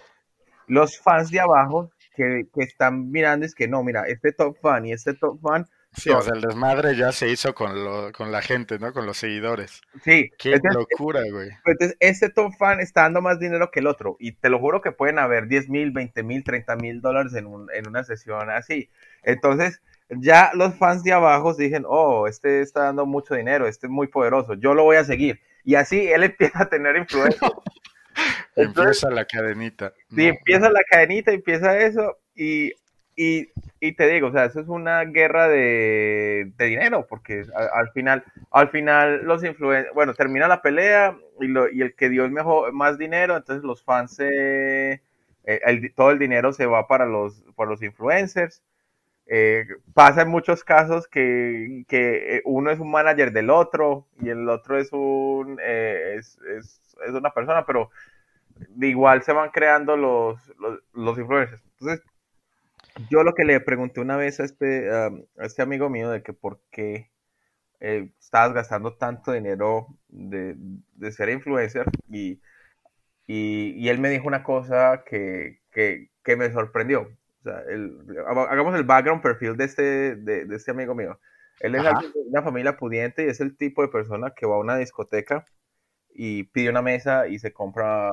[0.67, 4.91] los fans de abajo que, están mirando es que no, mira, este top fan y
[4.91, 5.65] este top fan.
[5.93, 8.91] Sí, o sea, el desmadre ya se hizo con, lo, con la gente, ¿no?
[8.91, 9.81] Con los seguidores.
[10.03, 10.29] Sí.
[10.37, 11.49] Qué locura, güey.
[11.65, 14.17] Entonces, este top fan está dando más dinero que el otro.
[14.19, 17.47] Y te lo juro que pueden haber 10 mil, 20 mil, 30 mil dólares en,
[17.47, 18.91] un, en una sesión así.
[19.23, 23.91] Entonces, ya los fans de abajo dicen, oh, este está dando mucho dinero, este es
[23.91, 25.41] muy poderoso, yo lo voy a seguir.
[25.63, 27.49] Y así él empieza a tener influencia.
[28.55, 29.93] Empieza la cadenita.
[30.13, 32.73] Sí, empieza la cadenita, empieza eso y,
[33.15, 33.49] y,
[33.79, 38.23] y, te digo, o sea, eso es una guerra de, de dinero, porque al, final,
[38.51, 42.31] al final los influencers, bueno, termina la pelea y, lo, y el que dio el
[42.31, 45.01] mejor, más dinero, entonces los fans, eh,
[45.95, 48.61] todo el dinero se va para los, para los influencers.
[49.29, 54.47] Eh, pasa en muchos casos que, que, uno es un manager del otro y el
[54.47, 57.89] otro es un eh, es, es, es, una persona, pero
[58.81, 60.39] igual se van creando los,
[60.93, 61.63] los, influencers.
[61.79, 62.03] Entonces,
[63.09, 66.33] yo lo que le pregunté una vez a este, a este amigo mío de que
[66.33, 67.09] por qué
[67.79, 70.55] eh, estabas gastando tanto dinero de,
[71.11, 72.41] ser influencer y,
[73.27, 77.01] y, él me dijo una cosa que, que, me sorprendió.
[77.01, 77.63] O sea,
[78.49, 81.19] hagamos el background perfil de este, de, este amigo mío.
[81.59, 81.83] Él es
[82.27, 85.45] una familia pudiente y es el tipo de persona que va a una discoteca
[86.19, 88.11] y pide una mesa y se compra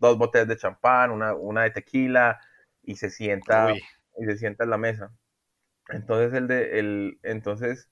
[0.00, 2.40] dos botellas de champán, una, una, de tequila
[2.82, 5.12] y se sienta y se sienta en la mesa.
[5.90, 7.88] Entonces el de el entonces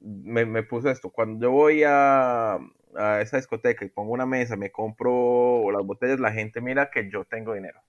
[0.00, 1.10] me, me puso esto.
[1.10, 2.54] Cuando yo voy a,
[2.96, 7.10] a, esa discoteca y pongo una mesa, me compro las botellas, la gente mira que
[7.10, 7.82] yo tengo dinero.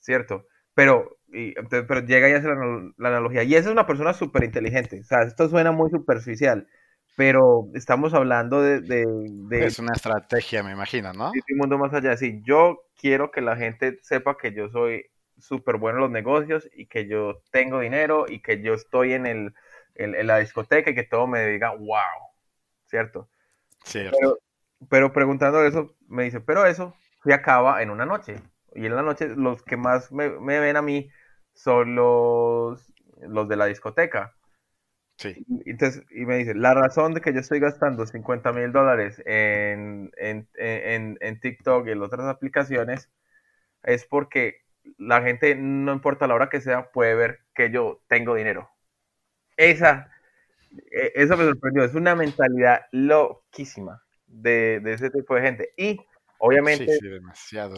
[0.00, 0.46] ¿Cierto?
[0.74, 2.54] Pero, y, pero llega y hace la,
[2.98, 3.44] la analogía.
[3.44, 5.00] Y esa es una persona súper inteligente.
[5.00, 6.68] O sea, esto suena muy superficial
[7.16, 9.04] pero estamos hablando de,
[9.50, 11.30] Es una estrategia, me imagino, ¿no?
[11.32, 12.16] De un mundo más allá.
[12.16, 15.06] Sí, yo quiero que la gente sepa que yo soy
[15.38, 19.26] súper bueno en los negocios y que yo tengo dinero y que yo estoy en,
[19.26, 19.54] el,
[19.94, 22.30] en, la discoteca y que todo me diga, wow,
[22.86, 23.28] ¿cierto?
[23.84, 24.16] Cierto.
[24.18, 24.38] Pero,
[24.88, 26.94] pero preguntando eso, me dice, pero eso
[27.24, 28.36] se acaba en una noche.
[28.74, 31.10] Y en la noche los que más me, me ven a mí
[31.52, 34.34] son los, los de la discoteca
[35.24, 39.22] y, entonces, y me dice, la razón de que yo estoy gastando 50 mil dólares
[39.26, 43.10] en, en, en, en, TikTok y en otras aplicaciones
[43.82, 44.62] es porque
[44.98, 48.70] la gente, no importa la hora que sea, puede ver que yo tengo dinero.
[49.56, 50.10] Esa,
[50.90, 51.84] e, eso me sorprendió.
[51.84, 55.70] Es una mentalidad loquísima de, de ese tipo de gente.
[55.76, 56.00] Y
[56.38, 57.76] obviamente demasiado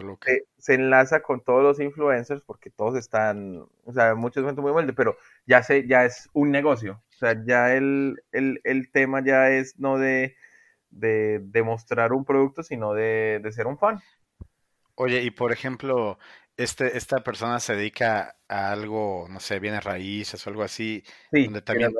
[0.59, 4.93] Se, enlaza con todos los influencers porque todos están, o sea, muchos gente muy humilde,
[4.93, 9.99] pero ya, se, ya es un negocio sea, ya el, el, tema ya es no
[9.99, 10.37] de,
[10.91, 14.01] de, mostrar un producto, sino de, ser un fan.
[14.95, 16.19] Oye, y por ejemplo,
[16.57, 21.45] este, esta persona se dedica a algo, no sé, bienes raíces o algo así, sí,
[21.45, 21.93] donde también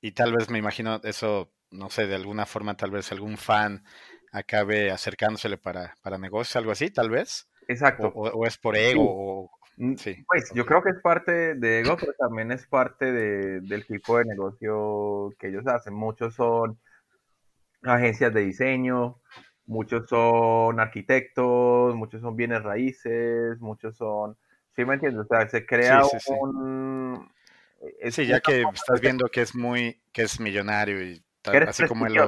[0.00, 3.84] y tal vez me imagino eso, no sé, de alguna forma tal vez algún fan
[4.32, 7.48] acabe acercándosele para, para negocios, algo así, tal vez.
[7.66, 8.12] Exacto.
[8.14, 9.50] O, es por ego, o,
[9.96, 10.24] sí.
[10.26, 14.18] Pues yo creo que es parte de ego, pero también es parte de, del tipo
[14.18, 15.94] de negocio que ellos hacen.
[15.94, 16.78] Muchos son
[17.82, 19.20] agencias de diseño,
[19.66, 24.36] muchos son arquitectos, muchos son bienes raíces, muchos son,
[24.74, 25.24] ¿sí me entiendes?
[25.24, 26.02] O sea, se crea
[26.40, 27.30] un...
[28.10, 31.22] sí, ya que estás viendo que es muy, que es millonario y
[31.66, 32.18] así como el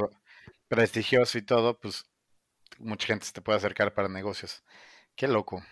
[0.69, 2.05] prestigioso y todo, pues
[2.79, 4.63] mucha gente se te puede acercar para negocios.
[5.17, 5.63] Qué loco,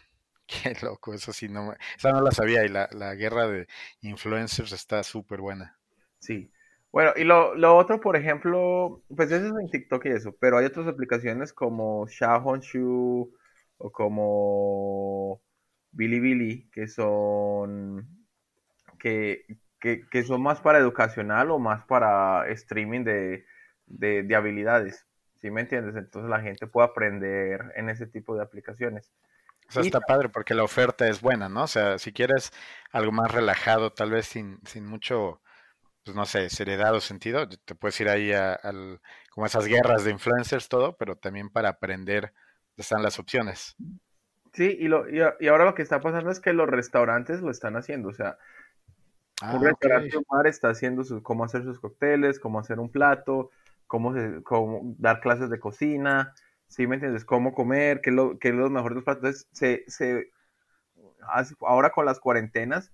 [0.48, 3.68] qué loco, eso sí, no, esa no la sabía y la, la guerra de
[4.00, 5.78] influencers está súper buena.
[6.18, 6.50] Sí,
[6.90, 10.58] bueno, y lo, lo, otro, por ejemplo, pues eso es en TikTok y eso, pero
[10.58, 13.32] hay otras aplicaciones como Xiaohongshu
[13.78, 15.40] o como
[15.92, 18.08] Bilibili que son
[18.98, 19.44] que,
[19.80, 23.44] que, que, son más para educacional o más para streaming de,
[23.86, 25.06] de, habilidades.
[25.40, 25.96] ¿Sí me entiendes?
[25.96, 29.12] Entonces la gente puede aprender en ese tipo de aplicaciones.
[29.68, 31.64] O sea, está padre porque la oferta es buena, ¿no?
[31.64, 32.52] O sea, si quieres
[32.90, 35.40] algo más relajado, tal vez sin, sin mucho
[36.08, 38.98] pues no sé, seriedad o sentido, te puedes ir ahí a, al,
[39.30, 42.32] como esas guerras de influencers, todo, pero también para aprender
[42.78, 43.76] están las opciones.
[44.54, 47.76] Sí, y, lo, y, ahora lo que está pasando es que los restaurantes lo están
[47.76, 48.38] haciendo, o sea,
[49.42, 53.50] ah, un restaurante mar está haciendo su, cómo hacer sus cócteles, cómo hacer un plato,
[53.86, 56.32] cómo, cómo dar clases de cocina,
[56.68, 57.24] ¿sí me entiendes?
[57.24, 59.46] Cómo comer, qué, lo, qué es lo mejor de los platos.
[59.52, 60.30] se, se,
[61.60, 62.92] ahora con las cuarentenas,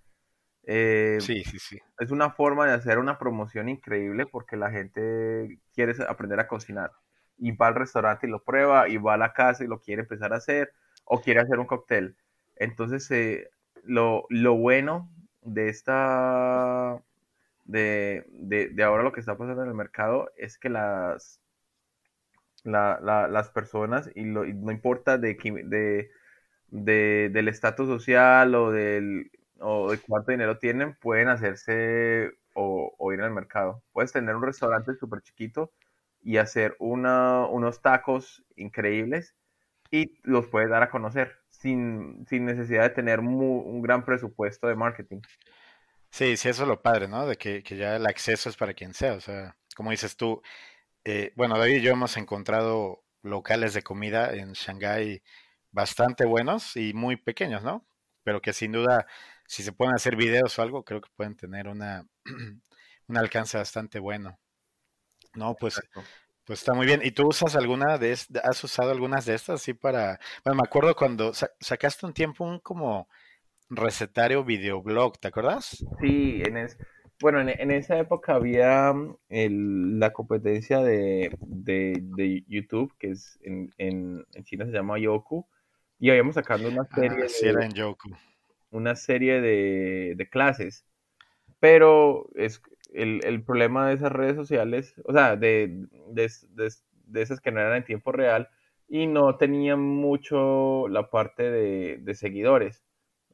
[0.67, 1.79] eh, sí, sí, sí.
[1.99, 6.93] Es una forma de hacer una promoción increíble porque la gente quiere aprender a cocinar
[7.39, 10.03] y va al restaurante y lo prueba y va a la casa y lo quiere
[10.03, 10.73] empezar a hacer
[11.05, 12.17] o quiere hacer un cóctel.
[12.57, 13.51] Entonces, eh,
[13.85, 15.11] lo, lo, bueno
[15.43, 17.03] de esta,
[17.65, 21.41] de, de, ahora lo que está pasando en el mercado es que las,
[22.64, 22.98] la,
[23.31, 26.11] las personas, y, lo, no importa de, de,
[26.68, 33.20] de del estatus social o del o de cuánto dinero tienen, pueden hacerse o, ir
[33.20, 33.83] al mercado.
[33.92, 35.72] Puedes tener un restaurante súper chiquito
[36.22, 39.35] y hacer una, unos tacos increíbles
[39.90, 45.20] y los puedes dar a conocer sin, necesidad de tener un gran presupuesto de marketing.
[46.14, 47.27] Sí, sí, eso es lo padre, ¿no?
[47.27, 49.14] De que, ya el acceso es para quien sea.
[49.14, 50.40] O sea, como dices tú,
[51.05, 55.23] eh, bueno, David y yo hemos encontrado locales de comida en Shanghái
[55.71, 57.87] bastante buenos y muy pequeños, ¿no?
[58.23, 59.07] Pero que sin duda
[59.47, 62.07] si se pueden hacer videos o algo, creo que pueden tener una,
[63.09, 64.38] un alcance bastante bueno.
[65.35, 65.81] No, pues,
[66.45, 67.01] pues está muy bien.
[67.05, 69.62] ¿Y tú usas alguna de has usado algunas de estas?
[69.62, 73.09] Sí, para, bueno, me acuerdo cuando sacaste un tiempo un como
[73.69, 75.85] recetario videoblog, ¿te acuerdas?
[76.01, 76.57] Sí, en
[77.20, 84.24] bueno, en, esa época había mm, la competencia de, de, YouTube, que es en, en,
[84.44, 85.46] China se llama Yoku,
[85.98, 87.27] y habíamos sacando una ah, serie.
[87.42, 88.11] era en Yoku
[88.74, 90.85] una serie de, clases,
[91.61, 92.61] pero es
[92.92, 96.24] el, problema de esas redes sociales, o sea, de, de,
[97.14, 98.48] esas que no eran en tiempo real
[98.88, 102.83] y no tenían mucho la parte de, seguidores.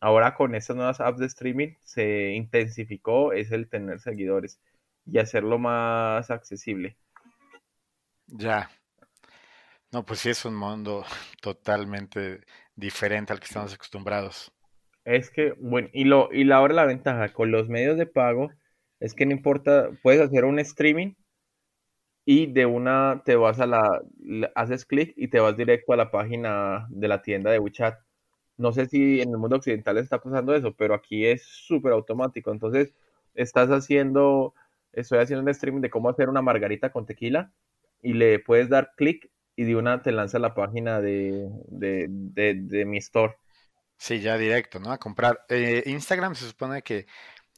[0.00, 4.60] Ahora con estas nuevas apps de streaming se intensificó es el tener seguidores
[5.04, 6.96] y hacerlo más accesible.
[8.26, 8.70] Ya.
[9.92, 11.04] No, pues sí es un mundo
[11.42, 12.40] totalmente
[12.76, 14.52] diferente al que estamos acostumbrados.
[15.04, 18.50] Es que, bueno, y, lo, y la, ahora la ventaja con los medios de pago
[19.00, 21.14] es que no importa, puedes hacer un streaming
[22.24, 23.82] y de una te vas a la,
[24.54, 27.98] haces clic y te vas directo a la página de la tienda de WeChat.
[28.60, 32.52] No sé si en el mundo occidental está pasando eso, pero aquí es súper automático.
[32.52, 32.94] Entonces,
[33.34, 34.54] estás haciendo,
[34.92, 37.52] estoy haciendo un streaming de cómo hacer una margarita con tequila
[38.02, 42.06] y le puedes dar clic y de una te lanza la página de, de,
[42.54, 43.36] de mi store.
[43.98, 44.90] Sí, ya directo, ¿no?
[44.92, 45.44] A comprar.
[45.48, 47.06] Eh, Instagram se supone que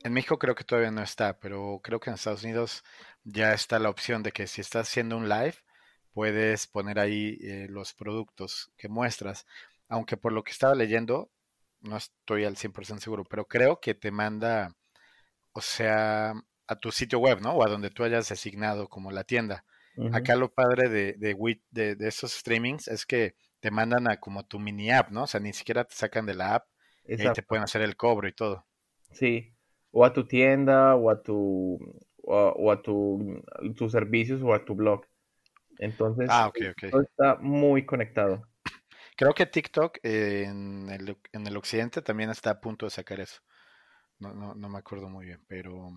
[0.03, 2.84] en México creo que todavía no está, pero creo que en Estados Unidos
[3.24, 5.55] ya está la opción de que si estás haciendo un live,
[6.14, 9.46] puedes poner ahí eh, los productos que muestras.
[9.93, 11.30] Aunque por lo que estaba leyendo,
[11.82, 14.74] no estoy al 100% seguro, pero creo que te manda,
[15.53, 16.32] o sea,
[16.66, 17.53] a tu sitio web, ¿no?
[17.53, 19.66] O a donde tú hayas designado como la tienda.
[20.14, 21.36] Acá lo padre de, de,
[21.70, 25.24] de, de esos streamings es que te mandan a como tu mini app, ¿no?
[25.24, 26.68] O sea, ni siquiera te sacan de la app
[27.05, 28.64] y ahí te pueden hacer el cobro y todo.
[29.11, 29.53] Sí.
[29.90, 31.78] o a tu tienda o a tu
[32.22, 33.43] o, a tu,
[33.76, 35.05] tus servicios o a tu blog.
[35.78, 36.51] Entonces, ah,
[36.90, 38.47] todo está muy conectado.
[39.16, 43.42] Creo que TikTok en, el, en, el, occidente también está a punto de sacar eso.
[44.18, 45.92] No, no, no me acuerdo muy bien, pero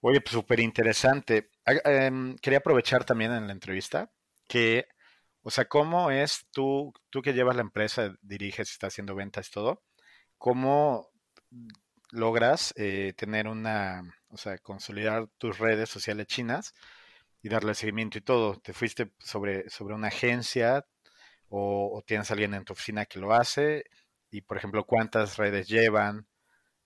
[0.00, 1.50] oye, pues súper interesante.
[1.66, 4.10] Em, quería aprovechar también en la entrevista
[4.48, 4.86] que,
[5.42, 9.82] o sea, ¿cómo es tú, tú que llevas la empresa, diriges, estás haciendo ventas, todo?
[10.38, 11.10] ¿Cómo
[12.10, 16.74] logras eh, tener una, o sea, consolidar tus redes sociales chinas
[17.42, 18.60] y darle seguimiento y todo?
[18.60, 20.86] ¿Te fuiste sobre, sobre una agencia
[21.56, 23.84] o, tienes alguien en tu oficina que lo hace?
[24.30, 26.26] Y, por ejemplo, ¿cuántas redes llevan?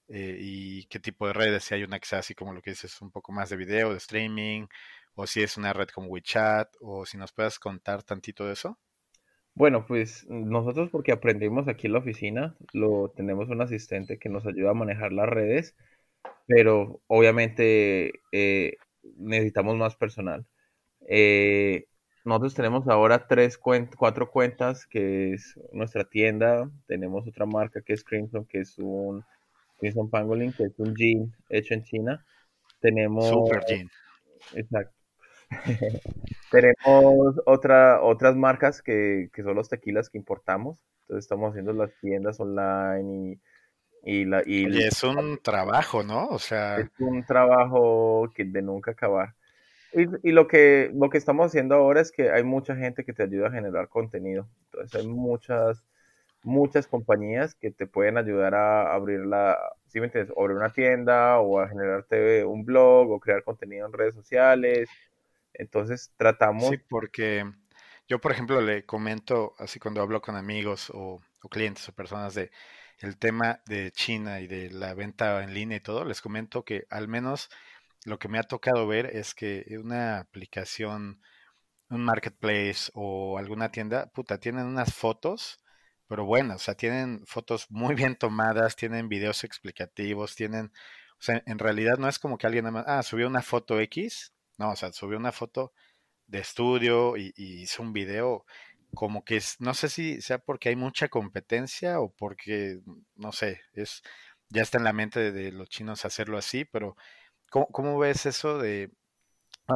[0.09, 2.71] Eh, y qué tipo de redes, si hay una que sea así como lo que
[2.71, 4.67] dices, un poco más de video, de streaming,
[5.15, 8.79] o si es una red como WeChat, o si nos puedes contar tantito de eso.
[9.55, 14.47] Bueno, pues nosotros porque aprendimos aquí en la oficina, lo tenemos un asistente que nos
[14.47, 15.75] ayuda a manejar las redes,
[16.47, 18.77] pero obviamente eh,
[19.17, 20.47] necesitamos más personal.
[21.09, 21.88] Eh,
[22.29, 28.05] nosotros tenemos ahora tres cuatro cuentas, que es nuestra tienda, tenemos otra marca que es
[28.05, 29.25] Crimson, que es un
[29.79, 32.25] Crimson Pangolin, que es un jean hecho en China.
[32.81, 33.29] Tenemos...
[33.29, 33.91] Super jean.
[34.55, 34.95] Exacto.
[36.51, 40.85] Tenemos otra, otras marcas que, que, son los tequilas que importamos.
[41.03, 43.39] Entonces estamos haciendo las tiendas online
[44.05, 44.43] y, y la...
[44.45, 46.27] Y es un trabajo, ¿no?
[46.29, 46.79] O sea...
[46.79, 49.35] Es un trabajo que de nunca acabar.
[49.93, 53.23] Y, lo, que, lo que estamos haciendo ahora es que hay mucha gente que te
[53.23, 54.47] ayuda a generar contenido.
[54.67, 55.83] Entonces hay muchas,
[56.43, 60.37] muchas compañías que te pueden ayudar a abrir la, ¿sí me entiendes?
[60.37, 64.89] abrir una tienda o a generarte un blog o crear contenido en redes sociales
[65.59, 66.71] entonces tratamos...
[66.71, 67.45] Sí, porque
[68.09, 71.21] yo, por ejemplo, le comento, así cuando hablo con amigos o,
[71.51, 72.51] clientes o personas de
[73.01, 76.87] el tema de China y de la venta en línea y todo, les comento que
[76.91, 77.49] al menos
[78.09, 81.23] lo que me ha tocado ver es que una aplicación,
[81.91, 85.61] un marketplace o alguna tienda, puta, tienen unas fotos,
[86.09, 90.73] pero buenas, o sea, tienen fotos muy bien tomadas, tienen videos explicativos, tienen,
[91.21, 93.81] o sea, en realidad no es como que alguien nada más, ah, subió una foto
[93.81, 95.73] X no, o sea, subió una foto
[96.27, 98.45] de estudio y, hizo un video
[98.95, 102.81] como que es, no sé si sea porque hay mucha competencia o porque,
[103.17, 104.03] no sé, es
[104.51, 106.97] ya está en la mente de, los chinos hacerlo así, pero
[107.51, 108.91] ¿cómo, ves eso de,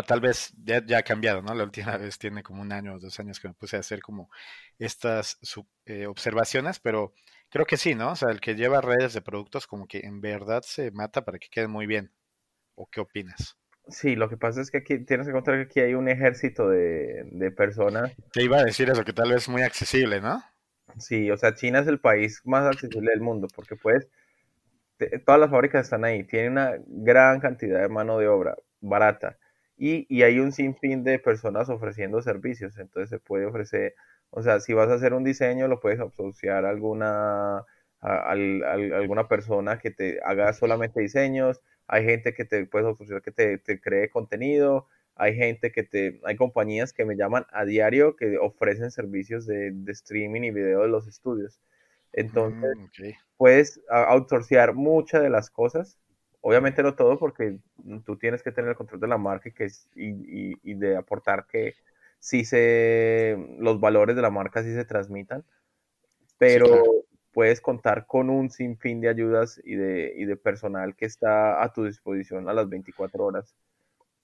[0.06, 1.54] tal vez ya, ya, ha cambiado, ¿no?
[1.54, 4.00] La última vez tiene como un año o dos años que me puse a hacer
[4.00, 4.30] como
[4.78, 5.38] estas
[5.86, 7.14] eh, observaciones, pero
[7.50, 8.12] creo que sí, ¿no?
[8.12, 11.38] O sea, el que lleva redes de productos como que en verdad se mata para
[11.38, 12.12] que quede muy bien.
[12.74, 13.58] ¿O qué opinas?
[13.88, 16.68] Sí, lo que pasa es que aquí tienes que encontrar que aquí hay un ejército
[16.68, 18.14] de, personas.
[18.32, 20.42] Te iba a decir eso, que tal vez es muy accesible, ¿no?
[20.98, 24.08] Sí, o sea, China es el país más accesible del mundo, porque pues
[25.24, 29.38] todas las fábricas están ahí, tienen una gran cantidad de mano de obra barata
[29.76, 33.94] y, y hay un sinfín de personas ofreciendo servicios, entonces se puede ofrecer,
[34.30, 37.64] o sea, si vas a hacer un diseño, lo puedes asociar a alguna,
[38.00, 43.32] a, alguna persona que te haga solamente diseños, hay gente que te puedes ofrecer que
[43.32, 44.86] te, cree contenido,
[45.16, 49.74] hay gente que te, hay compañías que me llaman a diario que ofrecen servicios de,
[49.88, 51.60] streaming y video de los estudios.
[52.12, 53.02] Entonces, mm,
[53.42, 55.98] puedes outsourcear muchas de las cosas,
[56.42, 57.58] obviamente no todo porque
[58.06, 59.66] tú tienes que tener el control de la marca y, que,
[59.96, 61.74] y, y, de aportar que
[62.20, 65.44] sí se, los valores de la marca sí se transmitan,
[66.38, 66.84] pero
[67.32, 71.72] puedes contar con un sinfín de ayudas y de, y de personal que está a
[71.72, 73.56] tu disposición a las 24 horas.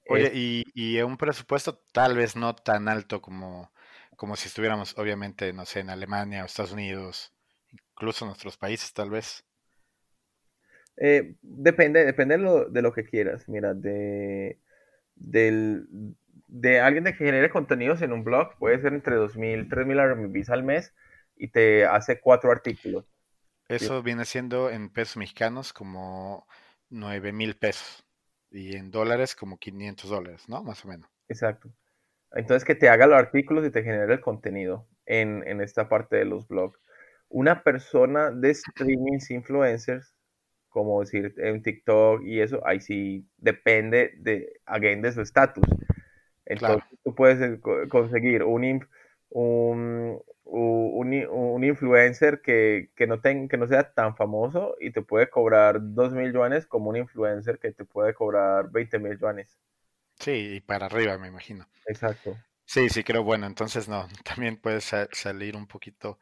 [0.07, 3.73] Oye, y, y, un presupuesto tal vez no tan alto como,
[4.15, 7.33] como si estuviéramos, obviamente, no sé, en Alemania o Estados Unidos,
[7.99, 9.45] incluso en nuestros países, tal vez.
[10.97, 13.49] Eh, depende, depende de lo, de lo, que quieras.
[13.49, 14.59] Mira, de,
[15.17, 15.87] del,
[16.47, 20.63] de alguien que genere contenidos en un blog puede ser entre 2.000, 3.000 RMB al
[20.63, 20.95] mes
[21.37, 23.05] y te hace cuatro artículos.
[23.69, 26.47] Eso viene siendo en pesos mexicanos como
[26.89, 28.07] 9 mil pesos
[28.51, 30.63] y en dólares como 500 dólares, ¿no?
[30.65, 31.11] Más o menos.
[31.29, 31.71] Exacto.
[32.33, 36.17] Entonces que te haga los artículos y te genere el contenido en, en esta parte
[36.17, 36.81] de los blogs.
[37.29, 40.15] Una persona de streaming influencers,
[40.69, 45.65] como decir en TikTok y eso, ahí sí depende de, again, de su estatus.
[46.47, 48.87] Entonces tú puedes eh, conseguir un,
[49.31, 56.13] un, un, influencer que, no que no sea tan famoso y te puede cobrar 2
[56.13, 59.59] mil yuanes como un influencer que te puede cobrar 20 mil yuanes.
[60.19, 61.69] Sí, y para arriba, me imagino.
[61.87, 62.37] Exacto.
[62.65, 66.19] Sí, sí, creo, bueno, entonces no, también puedes salir un poquito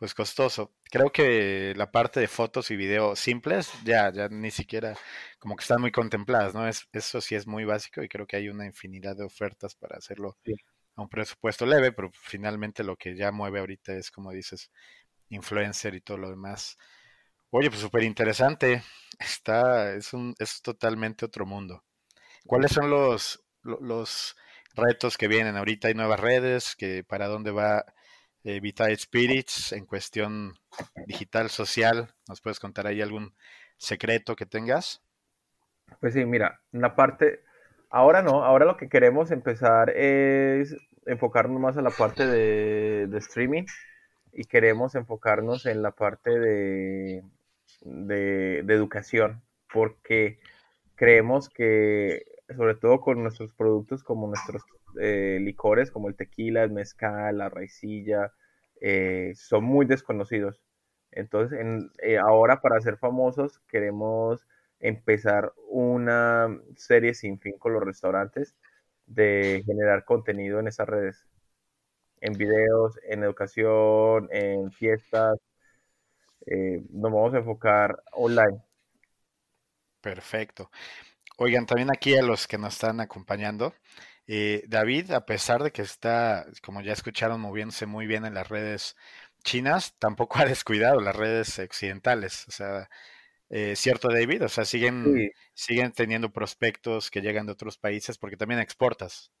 [0.00, 0.72] pues costoso.
[0.90, 4.96] Creo que la parte de fotos y video simples ya, ya ni siquiera
[5.38, 6.66] como que están muy contempladas, ¿no?
[6.66, 9.98] Es, eso sí es muy básico y creo que hay una infinidad de ofertas para
[9.98, 10.38] hacerlo
[10.96, 14.70] a un presupuesto leve, pero finalmente lo que ya mueve ahorita es, como dices,
[15.28, 16.78] influencer y todo lo demás.
[17.50, 18.82] Oye, pues súper interesante.
[19.18, 21.84] Está, es un, es totalmente otro mundo.
[22.46, 24.34] ¿Cuáles son los, los
[24.74, 25.88] retos que vienen ahorita?
[25.88, 27.84] Hay nuevas redes, que para dónde va
[28.44, 30.54] eh, Spirits en cuestión
[31.06, 32.08] digital, social.
[32.28, 33.34] ¿Nos puedes contar ahí algún
[33.76, 35.02] secreto que tengas?
[36.00, 37.42] Pues sí, mira, una parte,
[37.88, 40.76] ahora no, ahora lo que queremos empezar es
[41.06, 43.64] enfocarnos más en la parte de, streaming
[44.32, 47.24] y queremos enfocarnos en la parte de,
[47.82, 50.38] de, educación, porque
[50.94, 52.24] creemos que,
[52.54, 54.62] sobre todo con nuestros productos como nuestros
[55.00, 58.32] eh, licores, como el tequila, el mezcal, la raicilla,
[58.80, 60.62] eh, son muy desconocidos.
[61.12, 61.58] Entonces,
[62.02, 64.46] eh, ahora para ser famosos queremos
[64.80, 68.56] empezar una serie sin fin con los restaurantes
[69.06, 71.26] de generar contenido en esas redes,
[72.20, 75.38] en videos, en educación, en fiestas.
[76.46, 78.62] Nos vamos a enfocar online.
[80.00, 80.70] Perfecto.
[81.42, 83.72] Oigan, también aquí a los que nos están acompañando,
[84.32, 88.48] eh, David, a pesar de que está, como ya escucharon, moviéndose muy bien en las
[88.48, 88.94] redes
[89.42, 92.46] chinas, tampoco ha descuidado las redes occidentales.
[92.46, 92.88] O sea,
[93.48, 94.44] eh, cierto, David?
[94.44, 99.32] O sea, siguen, siguen teniendo prospectos que llegan de otros países porque también exportas.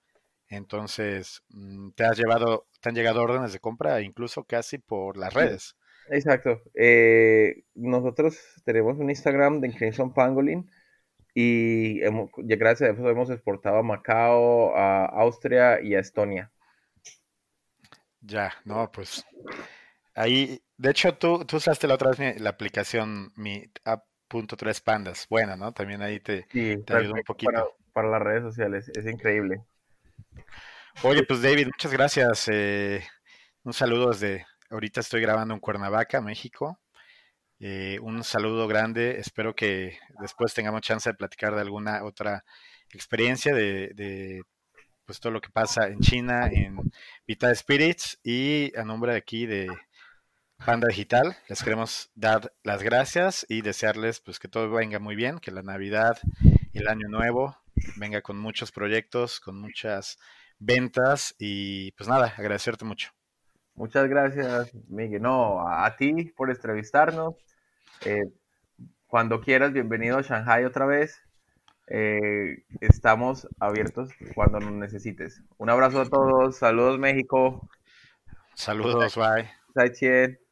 [0.48, 5.32] Entonces, mm, te has llevado, te han llegado órdenes de compra incluso casi por las
[5.32, 5.76] redes.
[6.08, 6.62] Exacto.
[6.74, 10.68] Eh, nosotros tenemos un Instagram de Crimson Pangolin
[11.34, 16.50] y hemos, gracias a eso hemos exportado a Macao, a Austria y a Estonia.
[18.20, 19.24] Ya, no, pues
[20.14, 25.26] Ahí, de hecho, tú, tú usaste la otra vez la aplicación mi app.3 pandas.
[25.30, 25.72] Buena, ¿no?
[25.72, 27.76] También ahí te, te ayudó un poquito.
[27.92, 29.62] Para, las redes sociales, es increíble.
[31.02, 32.48] Oye, pues David, muchas gracias.
[32.48, 33.02] Eh,
[33.62, 36.78] un saludo desde, ahorita estoy grabando en Cuernavaca, México.
[37.60, 39.18] Eh, un saludo grande.
[39.18, 42.42] Espero que después tengamos chance de platicar de alguna otra
[42.90, 44.42] experiencia de,
[45.04, 46.78] pues todo lo que pasa en China, en
[47.26, 49.68] Vita Spirits y a nombre de aquí de
[50.64, 55.38] Panda Digital, les queremos dar las gracias y desearles pues que todo venga muy bien,
[55.38, 56.18] que la Navidad
[56.72, 57.56] el Año Nuevo
[57.96, 60.18] venga con muchos proyectos, con muchas
[60.58, 63.10] ventas y pues nada, agradecerte mucho.
[63.74, 65.22] Muchas gracias, Miguel.
[65.22, 67.34] No, a, ti por entrevistarnos.
[68.04, 68.24] Eh,
[69.06, 71.20] cuando quieras, bienvenido a Shanghai otra vez.
[71.88, 75.42] Eh, estamos abiertos cuando nos necesites.
[75.58, 76.56] Un abrazo a todos.
[76.56, 77.68] Saludos, México.
[78.54, 80.49] Saludos, bye.